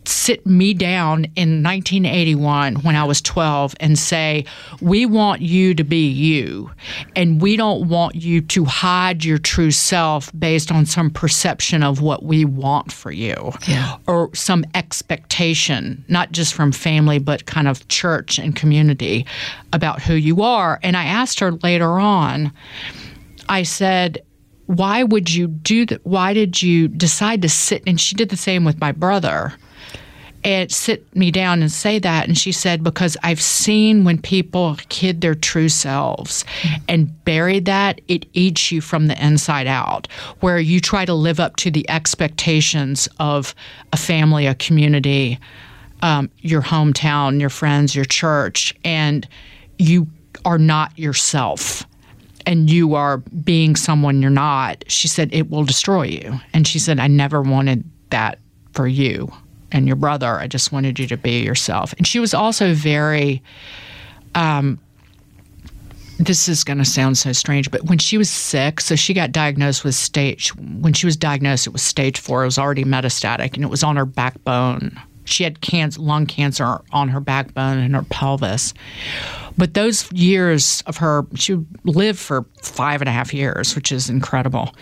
[0.06, 4.46] sit me down in 1981 when I was 12 and say,
[4.82, 6.72] We want you to be you,
[7.16, 12.02] and we don't want you to hide your true self based on some perception of
[12.02, 13.98] what we want for you Yeah.
[14.08, 19.26] or some expectation, not just from family, but kind of church and community
[19.74, 20.80] about who you are.
[20.84, 22.52] And I asked her later on,
[23.50, 24.24] I said,
[24.68, 26.06] why would you do that?
[26.06, 27.84] Why did you decide to sit?
[27.86, 29.54] And she did the same with my brother
[30.44, 32.28] and sit me down and say that.
[32.28, 36.44] And she said, because I've seen when people hid their true selves
[36.88, 40.08] and buried that, it eats you from the inside out,
[40.40, 43.54] where you try to live up to the expectations of
[43.94, 45.40] a family, a community,
[46.02, 49.28] um, your hometown, your friends, your church, and
[49.78, 50.08] you
[50.46, 51.86] are not yourself
[52.48, 56.40] and you are being someone you're not, she said, it will destroy you.
[56.54, 58.40] And she said, I never wanted that
[58.74, 59.32] for you
[59.72, 60.40] and your brother.
[60.40, 61.94] I just wanted you to be yourself.
[61.98, 63.42] And she was also very,
[64.36, 64.80] um,
[66.20, 69.32] this is going to sound so strange, but when she was sick, so she got
[69.32, 72.44] diagnosed with stage, when she was diagnosed, it was stage four.
[72.44, 75.00] It was already metastatic and it was on her backbone.
[75.26, 78.74] She had cancer, lung cancer on her backbone and her pelvis.
[79.58, 84.10] But those years of her, she lived for five and a half years, which is
[84.10, 84.74] incredible.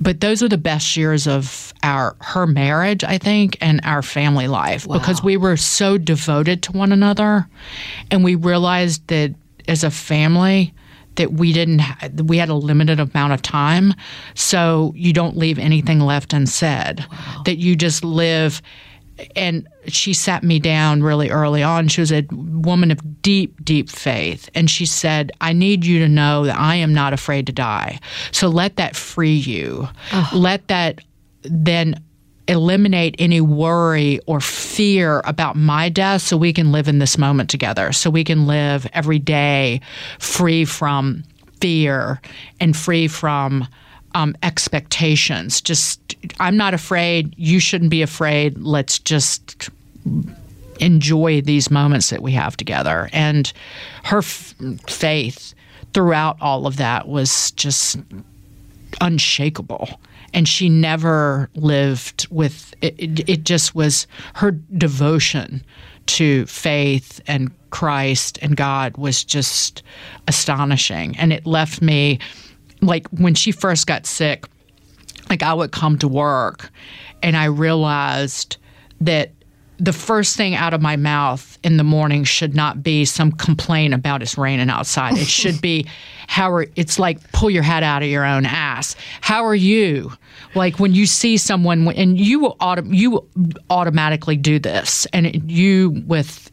[0.00, 4.48] But those are the best years of our her marriage, I think, and our family
[4.48, 7.48] life because we were so devoted to one another,
[8.10, 9.34] and we realized that
[9.68, 10.74] as a family
[11.16, 13.94] that we didn't ha- we had a limited amount of time,
[14.34, 17.04] so you don't leave anything left unsaid.
[17.44, 18.62] That you just live
[19.36, 21.88] and she sat me down really early on.
[21.88, 24.48] She was a woman of deep, deep faith.
[24.54, 28.00] And she said, I need you to know that I am not afraid to die.
[28.30, 29.88] So let that free you.
[30.32, 31.00] Let that
[31.42, 32.02] then
[32.48, 37.48] eliminate any worry or fear about my death so we can live in this moment
[37.48, 37.92] together.
[37.92, 39.80] So we can live every day
[40.18, 41.24] free from
[41.60, 42.20] fear
[42.58, 43.66] and free from
[44.14, 45.60] um, expectations.
[45.60, 47.34] Just, I'm not afraid.
[47.38, 48.58] You shouldn't be afraid.
[48.58, 49.70] Let's just
[50.80, 53.08] enjoy these moments that we have together.
[53.12, 53.52] And
[54.02, 54.54] her f-
[54.88, 55.54] faith
[55.94, 57.98] throughout all of that was just
[59.00, 60.00] unshakable.
[60.34, 65.64] And she never lived with it, it, it just was her devotion
[66.06, 69.82] to faith and Christ and God was just
[70.28, 71.16] astonishing.
[71.16, 72.18] And it left me
[72.80, 74.46] like when she first got sick,
[75.28, 76.70] like I would come to work
[77.22, 78.56] and I realized
[79.00, 79.32] that
[79.82, 83.92] the first thing out of my mouth in the morning should not be some complaint
[83.92, 85.18] about it's raining outside.
[85.18, 85.88] It should be
[86.28, 88.94] how are it's like pull your head out of your own ass.
[89.22, 90.12] How are you?
[90.54, 93.26] Like when you see someone and you will auto, you
[93.70, 96.48] automatically do this and you with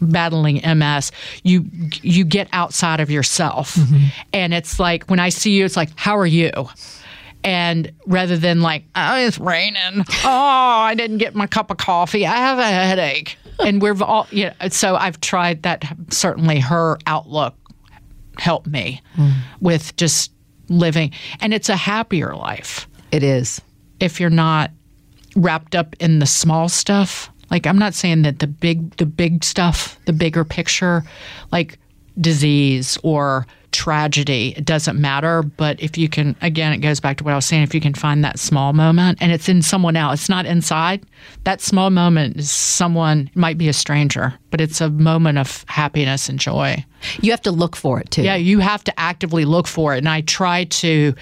[0.00, 1.12] battling MS,
[1.44, 1.66] you
[2.02, 3.76] you get outside of yourself.
[3.76, 4.06] Mm-hmm.
[4.32, 6.50] And it's like when I see you it's like how are you?
[7.46, 10.04] And rather than like oh it's raining.
[10.24, 12.26] Oh i didn't get my cup of coffee.
[12.26, 13.38] I have a headache.
[13.60, 15.84] And we're all you know so i've tried that.
[16.10, 17.54] Certainly her outlook
[18.38, 19.32] helped me mm.
[19.60, 20.32] with just
[20.68, 21.12] living.
[21.40, 22.88] And it's a happier life.
[23.12, 23.62] It is.
[24.00, 24.72] If you're not
[25.36, 27.30] wrapped up in the small stuff.
[27.48, 31.04] Like i'm not saying that the big the big stuff the bigger picture
[31.52, 31.78] like
[32.20, 34.54] disease or tragedy.
[34.56, 35.42] It doesn't matter.
[35.42, 37.80] But if you can, again, it goes back to what I was saying, if you
[37.80, 41.04] can find that small moment and it's in someone else, it's not inside,
[41.44, 46.28] that small moment is someone, might be a stranger, but it's a moment of happiness
[46.28, 46.82] and joy.
[47.20, 48.22] You have to look for it too.
[48.22, 49.98] Yeah, you have to actively look for it.
[49.98, 51.14] And I try to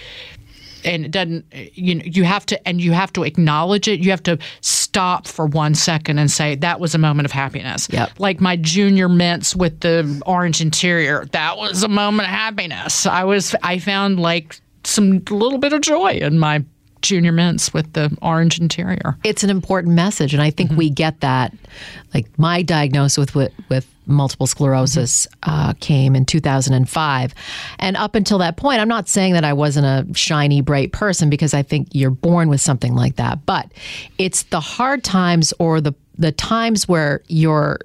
[0.84, 4.00] and it doesn't you know you have to and you have to acknowledge it.
[4.00, 7.88] You have to stop for one second and say that was a moment of happiness.
[7.90, 8.12] Yep.
[8.18, 13.06] like my junior mints with the orange interior that was a moment of happiness.
[13.06, 16.64] I was i found like some little bit of joy in my
[17.04, 19.16] junior mints with the orange interior.
[19.22, 20.78] It's an important message, and I think mm-hmm.
[20.78, 21.52] we get that.
[22.12, 25.50] Like my diagnosis with with multiple sclerosis mm-hmm.
[25.50, 27.34] uh, came in 2005,
[27.78, 31.30] and up until that point, I'm not saying that I wasn't a shiny, bright person
[31.30, 33.46] because I think you're born with something like that.
[33.46, 33.70] But
[34.18, 37.78] it's the hard times or the the times where you're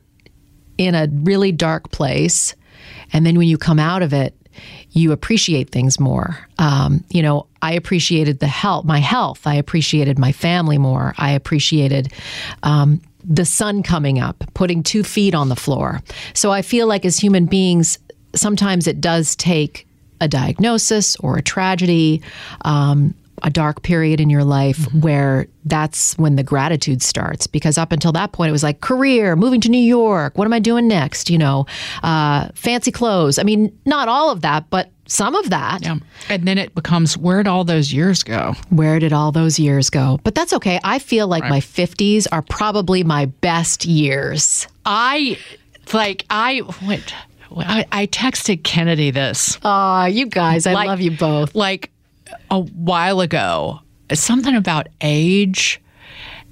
[0.78, 2.56] in a really dark place,
[3.12, 4.34] and then when you come out of it,
[4.92, 6.38] you appreciate things more.
[6.58, 9.46] Um, you know, I appreciated the health, my health.
[9.46, 11.14] I appreciated my family more.
[11.18, 12.14] I appreciated
[12.64, 16.02] um, the sun coming up, putting two feet on the floor.
[16.34, 18.00] So I feel like as human beings,
[18.36, 19.88] sometimes it does take
[20.22, 22.22] a diagnosis or a tragedy
[22.62, 25.02] um, a dark period in your life mm-hmm.
[25.02, 29.36] where that's when the gratitude starts because up until that point it was like career
[29.36, 31.66] moving to new york what am i doing next you know
[32.04, 35.98] uh, fancy clothes i mean not all of that but some of that yeah.
[36.30, 39.90] and then it becomes where did all those years go where did all those years
[39.90, 41.50] go but that's okay i feel like right.
[41.50, 45.38] my 50s are probably my best years i
[45.94, 47.14] like i went
[47.58, 49.58] I, I texted Kennedy this.
[49.64, 51.56] Oh, you guys, I like, love you both.
[51.56, 51.92] Like
[52.50, 53.82] a while ago
[54.14, 55.82] something about age,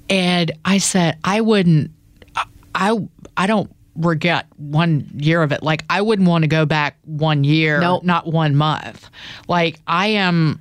[0.08, 1.90] and I said I wouldn't.
[2.74, 2.98] I
[3.36, 5.62] I don't regret one year of it.
[5.62, 8.04] Like I wouldn't want to go back one year, nope.
[8.04, 9.08] not one month.
[9.48, 10.60] Like I am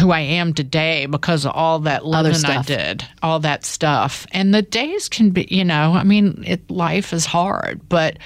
[0.00, 4.26] who I am today because of all that living I did, all that stuff.
[4.32, 8.18] And the days can be, you know, I mean, it, life is hard, but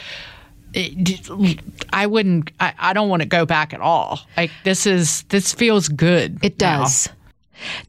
[1.93, 2.51] I wouldn't.
[2.61, 4.21] I, I don't want to go back at all.
[4.37, 6.39] Like this is this feels good.
[6.43, 7.09] It does.
[7.09, 7.15] Now.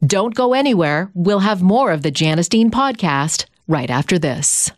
[0.06, 1.10] Don't go anywhere.
[1.14, 4.70] We'll have more of the Janice Dean podcast right after this.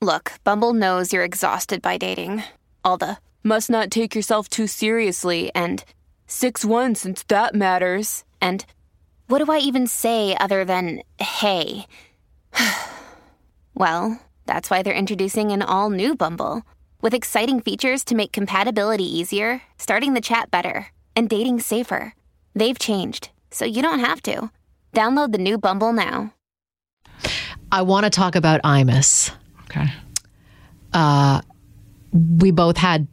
[0.00, 2.42] Look, Bumble knows you're exhausted by dating.
[2.84, 5.84] All the must not take yourself too seriously and
[6.26, 8.24] six one since that matters.
[8.40, 8.64] And
[9.28, 11.86] what do I even say other than hey?
[13.74, 16.62] well, that's why they're introducing an all new Bumble.
[17.04, 22.14] With exciting features to make compatibility easier, starting the chat better, and dating safer.
[22.54, 24.50] They've changed, so you don't have to.
[24.94, 26.32] Download the new Bumble now.
[27.70, 29.30] I want to talk about Imus.
[29.64, 29.84] Okay.
[30.94, 31.42] Uh,
[32.14, 33.06] we both had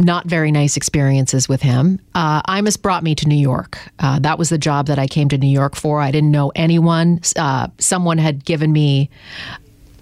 [0.00, 2.00] not very nice experiences with him.
[2.16, 3.78] Uh, Imus brought me to New York.
[4.00, 6.00] Uh, that was the job that I came to New York for.
[6.00, 7.20] I didn't know anyone.
[7.36, 9.08] Uh, someone had given me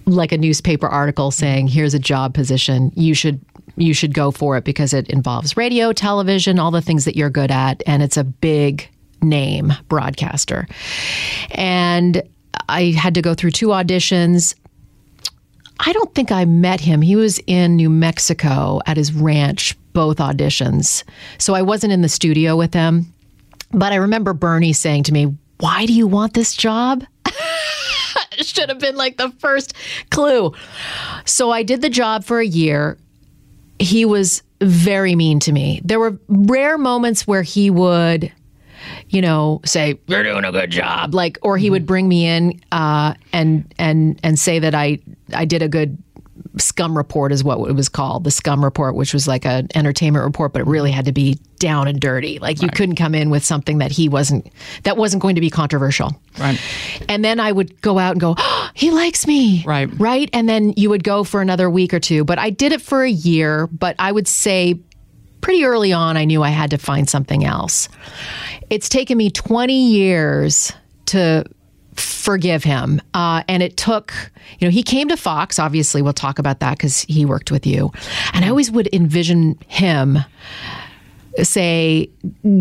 [0.05, 2.91] like a newspaper article saying here's a job position.
[2.95, 3.43] You should
[3.77, 7.29] you should go for it because it involves radio television all the things that you're
[7.29, 8.89] good at and it's a big
[9.21, 10.67] name broadcaster.
[11.51, 12.21] And
[12.69, 14.55] i had to go through two auditions.
[15.79, 17.01] I don't think i met him.
[17.01, 21.03] He was in new mexico at his ranch both auditions.
[21.37, 23.11] So i wasn't in the studio with him.
[23.71, 27.05] But i remember bernie saying to me why do you want this job
[28.41, 29.73] Should have been like the first
[30.09, 30.53] clue.
[31.25, 32.97] So I did the job for a year.
[33.79, 35.81] He was very mean to me.
[35.83, 38.31] There were rare moments where he would,
[39.09, 42.61] you know, say, "You're doing a good job," like, or he would bring me in
[42.71, 44.99] uh, and and and say that I
[45.33, 45.97] I did a good
[46.57, 50.23] scum report is what it was called the scum report which was like an entertainment
[50.23, 53.29] report but it really had to be down and dirty like you couldn't come in
[53.29, 54.47] with something that he wasn't
[54.83, 56.59] that wasn't going to be controversial Right.
[57.07, 59.63] and then I would go out and go, oh, he likes me.
[59.65, 59.89] Right.
[59.97, 60.29] Right.
[60.33, 62.25] And then you would go for another week or two.
[62.25, 63.67] But I did it for a year.
[63.67, 64.81] But I would say
[65.39, 67.87] pretty early on, I knew I had to find something else.
[68.69, 70.73] It's taken me 20 years
[71.07, 71.45] to
[71.95, 73.01] forgive him.
[73.13, 74.13] Uh, and it took,
[74.59, 75.59] you know, he came to Fox.
[75.59, 77.91] Obviously, we'll talk about that because he worked with you.
[78.33, 80.19] And I always would envision him
[81.43, 82.09] say,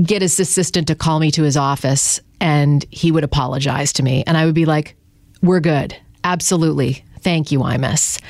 [0.02, 4.24] get his assistant to call me to his office and he would apologize to me.
[4.26, 4.96] And I would be like,
[5.42, 5.96] we're good.
[6.24, 7.04] Absolutely.
[7.24, 8.20] Thank you, Imus.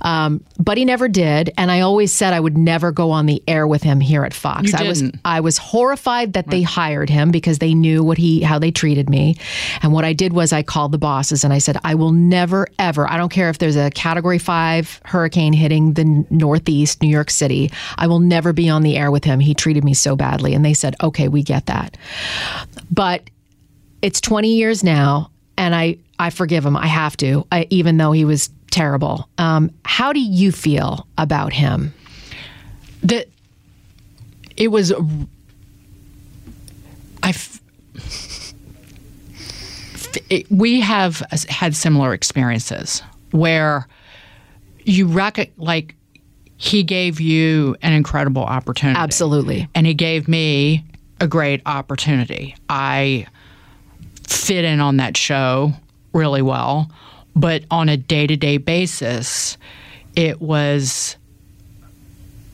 [0.00, 1.52] Um, but he never did.
[1.58, 4.32] And I always said I would never go on the air with him here at
[4.32, 4.72] Fox.
[4.72, 5.02] I was.
[5.24, 9.10] I was horrified that they hired him because they knew what he how they treated
[9.10, 9.36] me.
[9.82, 12.68] And what I did was I called the bosses and I said, I will never
[12.78, 17.30] ever, I don't care if there's a category five hurricane hitting the northeast, New York
[17.30, 19.40] City, I will never be on the air with him.
[19.40, 20.54] He treated me so badly.
[20.54, 21.96] And they said, Okay, we get that.
[22.90, 23.28] But
[24.00, 26.76] it's 20 years now and I I forgive him.
[26.76, 29.28] I have to, I, even though he was terrible.
[29.38, 31.92] Um, how do you feel about him?
[33.02, 33.28] that
[34.56, 34.92] it was
[37.22, 37.60] I f-
[40.30, 43.02] it- we have had similar experiences
[43.32, 43.86] where
[44.84, 45.94] you rec- like
[46.56, 49.68] he gave you an incredible opportunity Absolutely.
[49.74, 50.84] and he gave me
[51.20, 53.26] a great opportunity i
[54.26, 55.72] fit in on that show
[56.14, 56.90] really well
[57.36, 59.58] but on a day-to-day basis
[60.16, 61.16] it was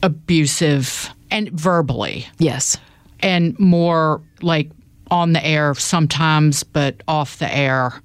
[0.03, 2.77] abusive and verbally Yes.
[3.21, 4.69] and more like
[5.11, 8.01] on the air sometimes, but off the air.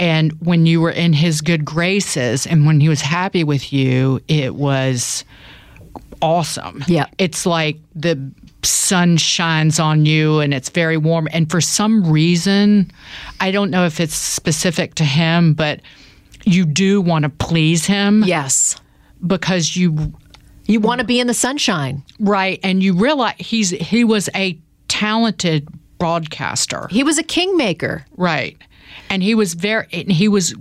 [0.00, 4.20] And when you were in his good graces and when he was happy with you,
[4.26, 5.24] it was
[6.20, 6.82] awesome.
[6.88, 7.06] Yeah.
[7.18, 8.32] It's like the
[8.62, 11.28] sun shines on you and it's very warm.
[11.32, 12.90] And for some reason,
[13.40, 15.80] I don't know if it's specific to him, but
[16.44, 18.76] you do want to please him Yes.
[19.26, 20.12] because you
[20.66, 22.02] You want to be in the sunshine.
[22.18, 25.66] right and you realize he's he was a talented
[25.98, 28.04] broadcaster He was a kingmaker.
[28.16, 28.56] right
[29.10, 30.54] and he was very and he was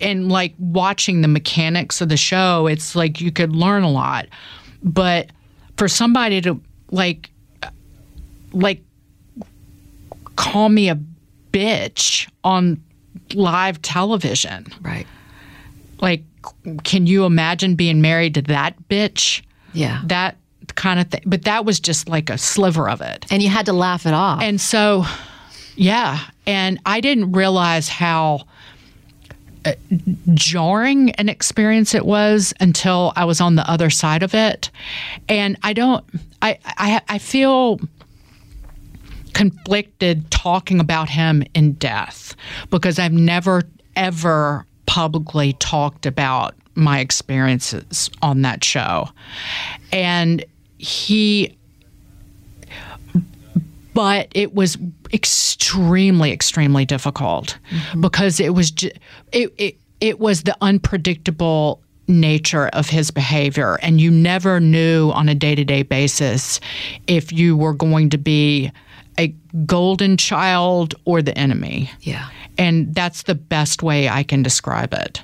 [0.00, 4.26] and like watching the mechanics of the show it's like you could learn a lot
[4.82, 5.28] but
[5.76, 7.30] for somebody to like
[8.56, 8.82] like
[10.36, 10.98] call me a
[11.52, 12.82] bitch on
[13.34, 15.06] live television Right.
[16.00, 16.24] like
[16.84, 19.42] can you imagine being married to that bitch
[19.72, 20.00] Yeah.
[20.06, 20.36] that
[20.74, 21.22] kind of thing.
[21.24, 23.24] But that was just like a sliver of it.
[23.30, 24.42] and you had to laugh it off.
[24.42, 25.04] And so,
[25.76, 26.18] yeah.
[26.46, 28.46] And I didn't realize how
[29.64, 29.72] uh,
[30.34, 34.70] jarring an experience it was until I was on the other side of it.
[35.28, 36.04] And I don't,
[36.42, 37.78] I, I, I feel
[39.36, 42.34] conflicted talking about him in death
[42.70, 43.64] because I've never,
[43.94, 49.10] ever publicly talked about my experiences on that show.
[49.92, 50.42] And
[50.78, 51.54] he
[53.92, 54.78] but it was
[55.12, 58.00] extremely extremely difficult mm-hmm.
[58.00, 58.90] because it was ju-
[59.32, 65.28] it, it it was the unpredictable nature of his behavior and you never knew on
[65.28, 66.60] a day-to-day basis
[67.06, 68.70] if you were going to be
[69.18, 69.28] a
[69.64, 72.28] golden child or the enemy yeah.
[72.58, 75.22] and that's the best way I can describe it.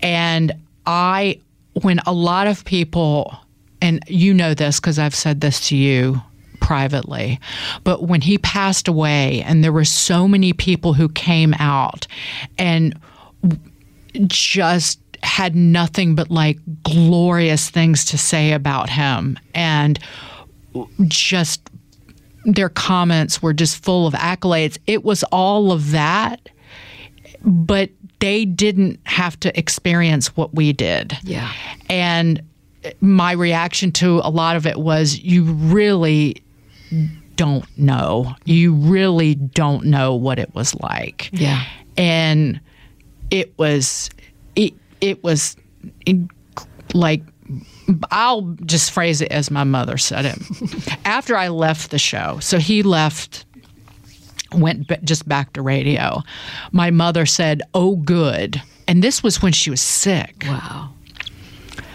[0.00, 0.52] And
[0.86, 1.40] I,
[1.82, 3.36] when a lot of people,
[3.80, 6.20] and you know this because I've said this to you
[6.60, 7.40] privately,
[7.84, 12.06] but when he passed away, and there were so many people who came out
[12.58, 12.98] and
[14.26, 19.98] just had nothing but like glorious things to say about him and
[21.02, 21.60] just
[22.46, 24.78] their comments were just full of accolades.
[24.86, 26.48] It was all of that,
[27.42, 27.90] but
[28.20, 31.18] they didn't have to experience what we did.
[31.22, 31.52] Yeah.
[31.90, 32.40] And
[33.00, 36.42] my reaction to a lot of it was you really
[37.34, 38.34] don't know.
[38.44, 41.28] You really don't know what it was like.
[41.32, 41.64] Yeah.
[41.96, 42.60] And
[43.30, 44.08] it was
[44.54, 45.56] it it was
[46.06, 46.30] in,
[46.94, 47.22] like
[48.10, 50.98] I'll just phrase it as my mother said it.
[51.04, 53.44] After I left the show, so he left,
[54.52, 56.22] went b- just back to radio.
[56.72, 60.44] My mother said, "Oh, good." and this was when she was sick.
[60.46, 60.90] Wow.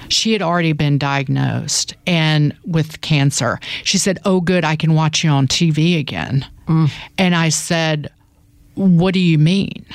[0.10, 3.60] She had already been diagnosed and with cancer.
[3.84, 6.92] She said, "Oh, good, I can watch you on TV again." Mm.
[7.18, 8.12] And I said,
[8.76, 9.86] "What do you mean?"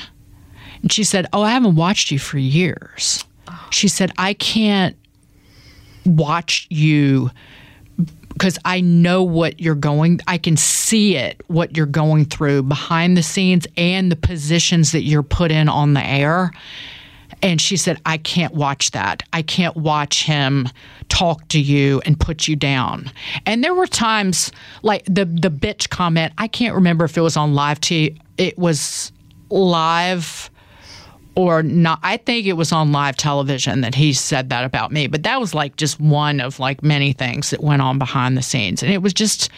[0.81, 3.67] And she said, "Oh, I haven't watched you for years." Oh.
[3.69, 4.95] She said, "I can't
[6.07, 7.29] watch you
[8.29, 13.17] because I know what you're going I can see it what you're going through behind
[13.17, 16.51] the scenes and the positions that you're put in on the air.
[17.41, 19.23] And she said I can't watch that.
[19.33, 20.69] I can't watch him
[21.09, 23.11] talk to you and put you down.
[23.45, 24.51] And there were times
[24.83, 28.57] like the the bitch comment I can't remember if it was on live t it
[28.57, 29.11] was
[29.49, 30.49] live
[31.37, 35.05] or not i think it was on live television that he said that about me
[35.07, 38.41] but that was like just one of like many things that went on behind the
[38.41, 38.81] scenes.
[38.81, 39.49] And it was just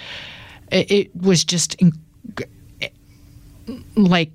[0.72, 1.82] it, it was just
[3.96, 4.32] like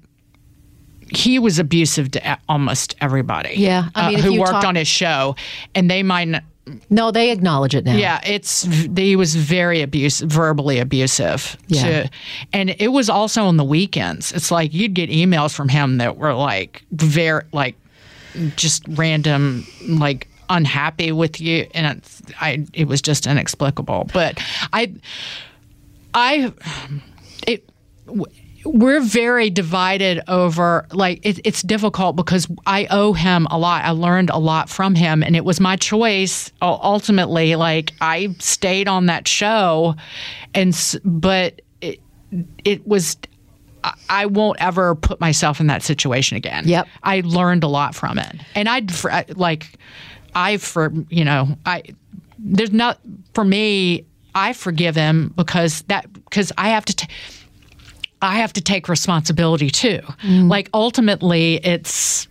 [1.10, 4.74] he was abusive to almost everybody Yeah, I uh, mean, if who worked talk- on
[4.74, 5.36] his show
[5.74, 6.42] and they might not
[6.88, 7.94] No, they acknowledge it now.
[7.96, 8.62] yeah, it's
[8.96, 11.56] he was very abusive, verbally abusive.
[11.68, 12.04] Yeah.
[12.04, 12.10] To,
[12.52, 14.32] and it was also on the weekends.
[14.32, 17.76] It's like you'd get emails from him that were like very like
[18.56, 24.08] just random like unhappy with you and it's, I it was just inexplicable.
[24.12, 24.42] But
[24.72, 24.94] I
[26.14, 26.52] I
[27.46, 27.68] it
[28.64, 33.84] we're very divided over like it, it's difficult because I owe him a lot.
[33.84, 37.56] I learned a lot from him, and it was my choice ultimately.
[37.56, 39.94] Like I stayed on that show,
[40.54, 42.00] and but it,
[42.64, 43.16] it was.
[44.08, 46.66] I- won't ever put myself in that situation again.
[46.66, 46.88] Yep.
[47.02, 49.78] I learned a lot from it, and I'd for- like,
[50.34, 51.82] I for you know I
[52.38, 52.98] there's not
[53.34, 54.06] for me.
[54.34, 56.96] I forgive him because that because I have to.
[56.96, 57.06] ta-
[58.22, 60.00] I have to take responsibility too.
[60.22, 60.48] Mm.
[60.48, 62.26] Like ultimately, it's,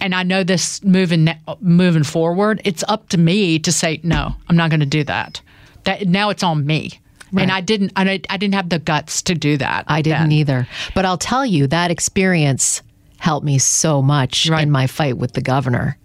[0.00, 1.28] and I know this moving
[1.60, 4.34] moving forward, it's up to me to say no.
[4.48, 5.40] I'm not going to do that.
[5.84, 7.00] That now it's on me,
[7.36, 7.92] and I didn't.
[7.96, 9.84] I, I didn't have the guts to do that.
[9.88, 10.32] I didn't then.
[10.32, 10.68] either.
[10.94, 12.82] But I'll tell you, that experience
[13.18, 14.62] helped me so much Right.
[14.62, 15.96] in my fight with the governor.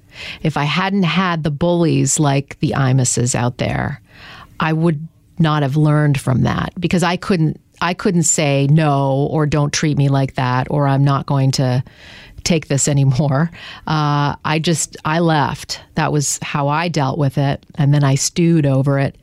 [0.42, 4.02] If I hadn't had the bullies like the Imuses out there,
[4.60, 5.08] I would
[5.40, 9.98] not have learned from that because I couldn't I couldn't say no or don't treat
[9.98, 11.84] me like that or I'm not going to
[12.44, 13.52] take this anymore.
[13.88, 15.82] Uh, I just I left.
[15.96, 19.18] That was how I dealt with it, and then I stewed over it.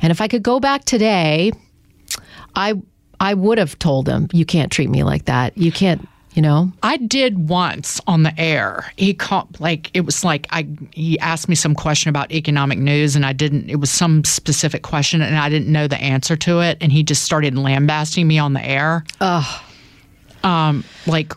[0.00, 1.52] And if I could go back today,
[2.56, 2.74] I
[3.20, 5.56] I would have told him, "You can't treat me like that.
[5.56, 8.90] You can't." You know, I did once on the air.
[8.96, 13.14] He called like it was like I he asked me some question about economic news
[13.16, 16.60] and I didn't it was some specific question and I didn't know the answer to
[16.60, 19.04] it and he just started lambasting me on the air.
[19.20, 19.60] Ugh.
[20.42, 21.34] Um like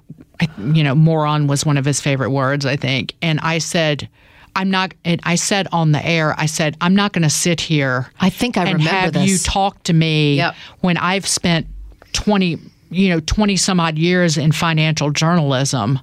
[0.58, 3.16] you know, moron was one of his favorite words, I think.
[3.22, 4.08] And I said
[4.56, 7.60] I'm not and I said on the air, I said I'm not going to sit
[7.60, 9.30] here I think I and remember have this.
[9.30, 10.56] you talk to me Yep.
[10.80, 11.68] when I've spent
[12.14, 12.60] 20
[12.96, 16.00] you know 20 some odd years in financial journalism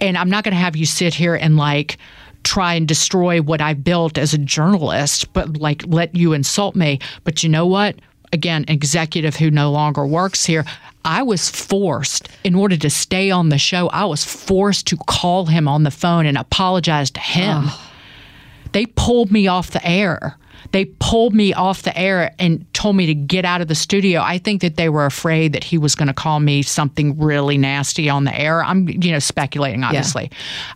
[0.00, 1.98] and I'm not going to have you sit here and like
[2.42, 6.98] try and destroy what I built as a journalist but like let you insult me.
[7.24, 7.96] But you know what?
[8.32, 10.64] Again executive who no longer works here
[11.04, 15.46] I was forced in order to stay on the show I was forced to call
[15.46, 17.64] him on the phone and apologize to him
[18.72, 20.36] they pulled me off the air.
[20.70, 24.20] They pulled me off the air and told me to get out of the studio.
[24.20, 27.58] I think that they were afraid that he was going to call me something really
[27.58, 28.62] nasty on the air.
[28.64, 30.30] I'm, you know, speculating, obviously.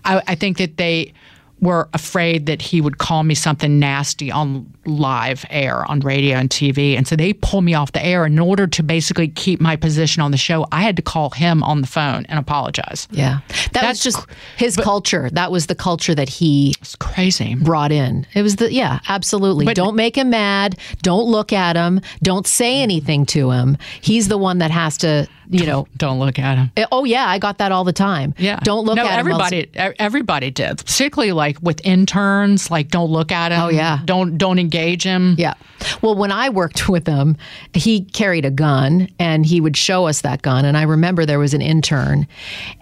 [0.05, 1.15] I, I think that they
[1.61, 6.51] were afraid that he would call me something nasty on live air on radio and
[6.51, 6.97] TV.
[6.97, 8.27] And so they pulled me off the air.
[8.27, 11.63] In order to basically keep my position on the show, I had to call him
[11.63, 13.09] on the phone and apologize.
[13.11, 14.27] yeah, that That's was just
[14.59, 15.31] his culture.
[15.33, 17.55] That was the culture that he It's crazy.
[17.55, 18.27] brought in.
[18.35, 19.65] It was the yeah, absolutely.
[19.65, 20.77] But- don't make him mad.
[21.03, 22.01] Don't look at him.
[22.23, 23.79] Don't say anything to him.
[24.03, 25.87] He's the one that has to, you know.
[25.97, 26.71] Don't look at him.
[26.77, 28.35] Eh, oh yeah, I got that all the time.
[28.39, 28.61] Yeah.
[28.63, 29.29] Don't look no, at him.
[29.29, 30.79] else- everybody, everybody did.
[30.79, 33.61] Particularly like with interns, like don't look at him.
[33.61, 34.01] Oh, yeah.
[34.05, 35.35] Don't don't engage him.
[35.39, 35.55] Yeah.
[36.03, 37.37] Well, when I worked with him,
[37.73, 40.65] he carried a gun and he would show us that gun.
[40.65, 42.27] And I remember there was an intern,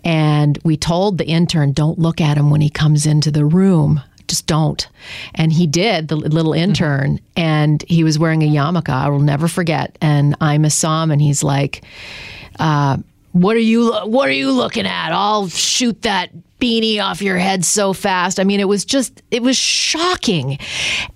[0.04, 4.00] and we told the intern, don't look at him when he comes into the room.
[4.26, 4.88] Just don't.
[5.34, 8.88] And he did, the little intern, and he was wearing a yarmulke.
[8.88, 9.98] I will never forget.
[10.00, 11.84] And I saw him, and he's like,
[12.58, 12.96] uh,
[13.34, 16.30] what are you what are you looking at i'll shoot that
[16.60, 20.56] beanie off your head so fast i mean it was just it was shocking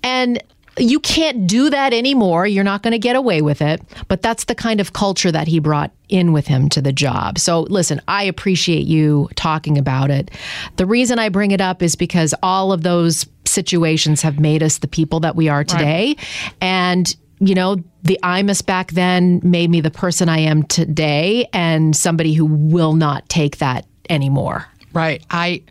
[0.03, 0.43] and
[0.79, 2.47] you can't do that anymore.
[2.47, 3.81] You're not going to get away with it.
[4.07, 7.37] But that's the kind of culture that he brought in with him to the job.
[7.37, 10.31] So listen, I appreciate you talking about it.
[10.77, 14.77] The reason I bring it up is because all of those situations have made us
[14.77, 16.15] the people that we are today.
[16.61, 21.95] And you know, the Imus back then made me the person I am today and
[21.95, 24.65] somebody who will not take that anymore.
[24.93, 25.23] Right.
[25.29, 25.63] I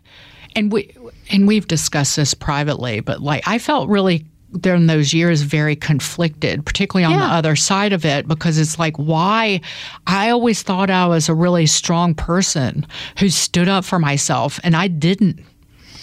[0.55, 0.93] and we
[1.31, 4.25] and we've discussed this privately, but like I felt really
[4.59, 7.27] during those years very conflicted, particularly on Yeah.
[7.27, 9.61] the other side of it, because it's like why
[10.07, 12.87] I always thought I was a really strong person
[13.19, 15.39] who stood up for myself, and I didn't.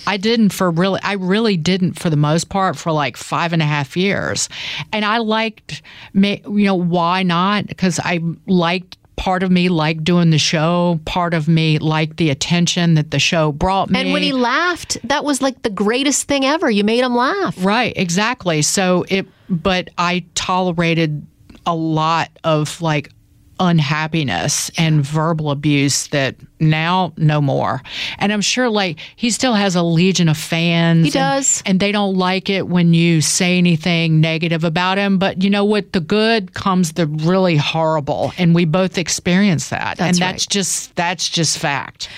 [0.07, 3.62] I didn't for really, I really didn't for the most part for like five and
[3.62, 4.48] a half years.
[4.92, 5.82] And I liked,
[6.14, 7.66] you know, why not?
[7.66, 12.28] Because I liked, part of me liked doing the show, part of me liked the
[12.28, 14.00] attention that the show brought me.
[14.00, 16.70] And when he laughed, that was like the greatest thing ever.
[16.70, 17.57] You made him laugh.
[17.64, 18.61] Right, exactly.
[18.61, 21.26] So it, but I tolerated
[21.64, 23.11] a lot of like
[23.59, 27.82] unhappiness and verbal abuse that now no more.
[28.18, 31.04] And I'm sure like he still has a legion of fans.
[31.04, 31.62] He does.
[31.64, 35.18] And, they don't like it when you say anything negative about him.
[35.18, 35.92] But you know what?
[35.92, 38.32] The good comes the really horrible.
[38.38, 39.98] And we both experience that.
[39.98, 40.32] That's and right.
[40.32, 42.09] that's just that's just fact.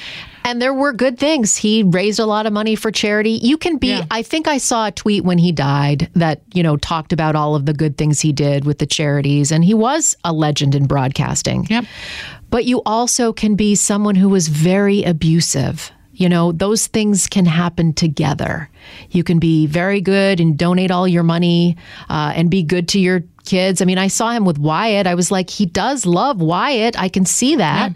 [0.45, 1.57] And there were good things.
[1.57, 3.32] He raised a lot of money for charity.
[3.43, 4.07] You can be, Yeah.
[4.11, 7.55] I think I saw a tweet when he died that, you know, talked about all
[7.55, 9.53] of the good things he did with the charities.
[9.53, 11.66] And he was a legend in broadcasting.
[11.68, 11.84] Yep.
[12.51, 15.91] But you also can be someone who was very abusive.
[16.12, 18.68] You know, those things can happen together.
[19.11, 21.76] You can be very good and donate all your money
[22.09, 23.80] uh, and be good to your kids.
[23.80, 25.07] I mean, I saw him with Wyatt.
[25.07, 26.99] I was like, he does love Wyatt.
[27.01, 27.95] I can see that.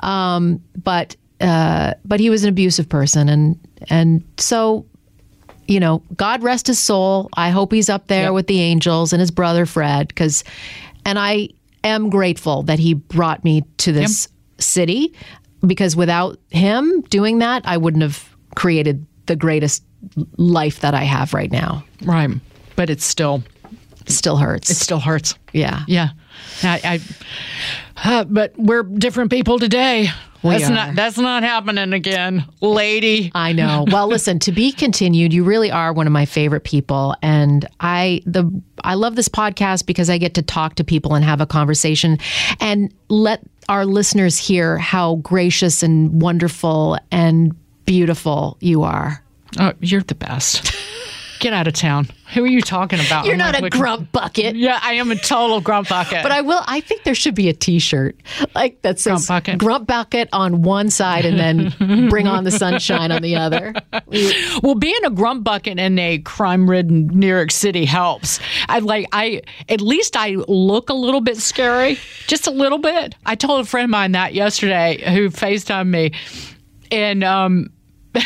[0.00, 4.86] Um, but uh, but he was an abusive person, and and so
[5.70, 7.28] you know, God rest his soul.
[7.34, 10.42] I hope he's up there with the angels and his brother Fred, because,
[11.04, 11.50] and I
[11.84, 14.26] am grateful that he brought me to this
[14.58, 15.14] city,
[15.64, 19.84] because without him doing that, I wouldn't have created the greatest
[20.36, 21.84] life that I have right now.
[22.02, 22.30] Right.
[22.74, 23.44] But it's still
[24.06, 24.70] still hurts.
[24.70, 25.36] it still hurts.
[25.52, 25.84] yeah.
[25.86, 26.08] Yeah,
[26.64, 27.00] I.
[28.02, 30.08] I uh, but we're different people today.
[30.42, 30.74] We that's are.
[30.74, 33.30] not that's not happening again, lady.
[33.34, 33.84] I know.
[33.90, 38.22] Well, listen, to be continued, you really are one of my favorite people and I
[38.24, 38.50] the
[38.84, 42.18] I love this podcast because I get to talk to people and have a conversation
[42.60, 49.22] and let our listeners hear how gracious and wonderful and beautiful you are.
[49.58, 50.72] Oh, you're the best.
[51.40, 52.06] Get out of town.
[52.34, 53.24] Who are you talking about?
[53.24, 54.54] You're I'm not like, a what- grump bucket.
[54.56, 56.22] Yeah, I am a total grump bucket.
[56.22, 56.62] But I will.
[56.66, 58.14] I think there should be a T-shirt
[58.54, 59.58] like that says Grump bucket.
[59.58, 63.72] "Grump bucket" on one side and then "Bring on the sunshine" on the other.
[64.62, 68.38] well, being a grump bucket in a crime-ridden New York City helps.
[68.68, 73.14] I like I at least I look a little bit scary, just a little bit.
[73.24, 76.12] I told a friend of mine that yesterday who FaceTimed me,
[76.92, 77.70] and um.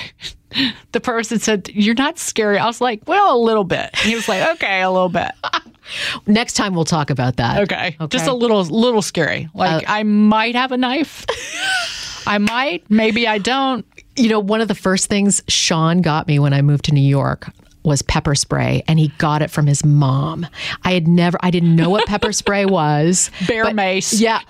[0.93, 4.15] The person said, "You're not scary." I was like, "Well, a little bit." And he
[4.15, 5.33] was like, "Okay, a little bit."
[6.27, 7.63] Next time we'll talk about that.
[7.63, 9.49] Okay, just a little, little scary.
[9.55, 11.27] Like uh, I might have a knife.
[12.27, 13.85] I might, maybe I don't.
[14.17, 17.01] You know, one of the first things Sean got me when I moved to New
[17.01, 17.49] York
[17.85, 20.47] was pepper spray, and he got it from his mom.
[20.85, 23.31] I had never, I didn't know what pepper spray was.
[23.47, 24.19] Bear but- mace.
[24.21, 24.41] Yeah.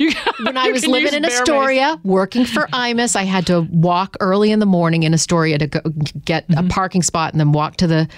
[0.44, 1.40] When I was living in bear mace.
[1.40, 5.66] Astoria, working for Imus, I had to walk early in the morning in Astoria to
[5.66, 5.80] go
[6.24, 6.66] get Mm-hmm.
[6.66, 8.08] a parking spot and then walk to the,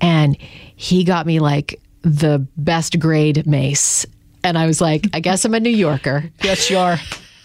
[0.00, 0.36] and
[0.76, 4.04] he got me like the best grade mace.
[4.44, 6.30] And I was like, I guess I'm a New Yorker.
[6.42, 6.98] Yes, you are.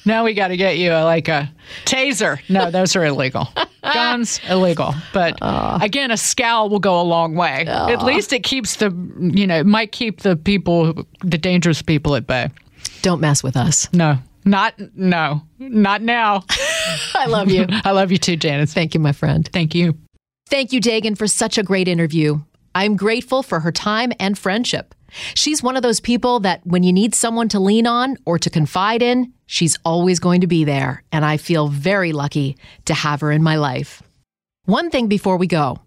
[0.05, 1.51] Now we got to get you a, like a
[1.85, 2.39] taser.
[2.49, 3.47] No, those are illegal.
[3.81, 4.93] Guns illegal.
[5.13, 5.79] But ah.
[5.81, 7.65] again, a scowl will go a long way.
[7.65, 8.05] At ah.
[8.05, 8.89] least it keeps the
[9.19, 12.49] you know it might keep the people the dangerous people at bay.
[13.03, 13.91] Don't mess with us.
[13.93, 16.43] No, not no, not now.
[17.15, 17.65] I love you.
[17.69, 18.73] I love you too, Janice.
[18.73, 19.49] Thank you, my friend.
[19.53, 19.97] Thank you.
[20.49, 22.41] Thank you, Dagen, for such a great interview.
[22.73, 24.95] I'm grateful for her time and friendship.
[25.33, 28.49] She's one of those people that when you need someone to lean on or to
[28.49, 31.03] confide in, she's always going to be there.
[31.11, 34.01] And I feel very lucky to have her in my life.
[34.65, 35.79] One thing before we go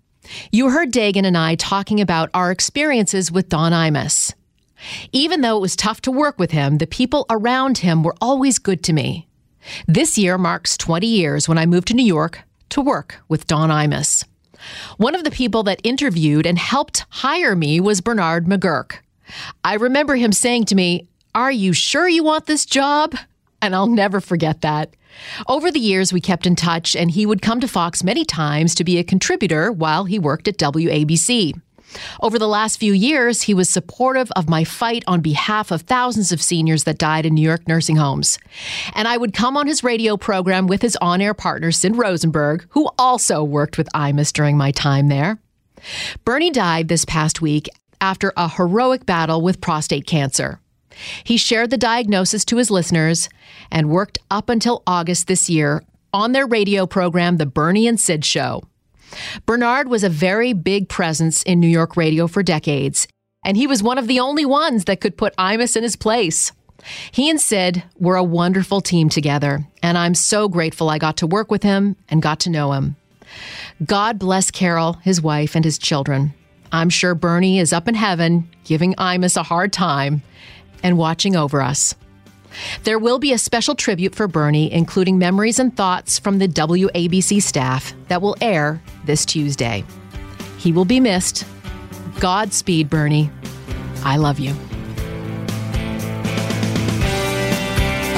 [0.51, 4.33] you heard Dagen and I talking about our experiences with Don Imus.
[5.13, 8.59] Even though it was tough to work with him, the people around him were always
[8.59, 9.29] good to me.
[9.87, 13.71] This year marks 20 years when I moved to New York to work with Don
[13.71, 14.25] Imus.
[14.97, 18.99] One of the people that interviewed and helped hire me was Bernard McGuirk.
[19.65, 23.15] I remember him saying to me, Are you sure you want this job?
[23.61, 24.95] And I'll never forget that.
[25.49, 28.75] Over the years, we kept in touch, and he would come to Fox many times
[28.75, 31.61] to be a contributor while he worked at WABC.
[32.21, 36.33] Over the last few years, he was supportive of my fight on behalf of thousands
[36.33, 38.39] of seniors that died in New York nursing homes.
[38.95, 42.67] And I would come on his radio program with his on air partner, Sid Rosenberg,
[42.71, 45.39] who also worked with Imus during my time there.
[46.25, 47.69] Bernie died this past week
[48.01, 50.61] after a heroic battle with prostate cancer.
[51.25, 53.29] He shared the diagnosis to his listeners
[53.71, 55.83] and worked up until August this year
[56.13, 58.63] on their radio program, The Bernie and Sid Show.
[59.47, 63.07] Bernard was a very big presence in New York radio for decades,
[63.45, 66.53] and he was one of the only ones that could put Imus in his place.
[67.13, 71.27] He and Sid were a wonderful team together, and I'm so grateful I got to
[71.27, 72.97] work with him and got to know him.
[73.85, 76.35] God bless Carol, his wife, and his children.
[76.73, 80.23] I'm sure Bernie is up in heaven giving Imus a hard time
[80.83, 81.95] and watching over us.
[82.85, 87.43] There will be a special tribute for Bernie, including memories and thoughts from the WABC
[87.43, 89.85] staff that will air this Tuesday.
[90.59, 91.45] He will be missed.
[92.21, 93.31] Godspeed, Bernie.
[94.05, 94.55] I love you.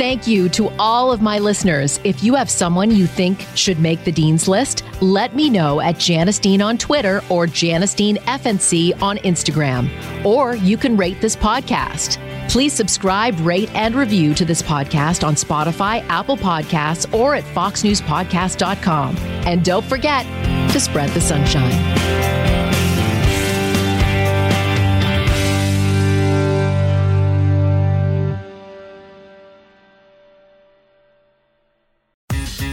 [0.06, 1.98] Thank you to all of my listeners.
[2.04, 5.98] If you have someone you think should make the Dean's List, let me know at
[5.98, 9.90] Janice Dean on Twitter or Janice Dean FNC on Instagram.
[10.24, 12.20] Or you can rate this podcast.
[12.48, 19.16] Please subscribe, rate, and review to this podcast on Spotify, Apple Podcasts, or at foxnewspodcast.com.
[19.16, 20.24] And don't forget
[20.70, 22.55] to spread the sunshine.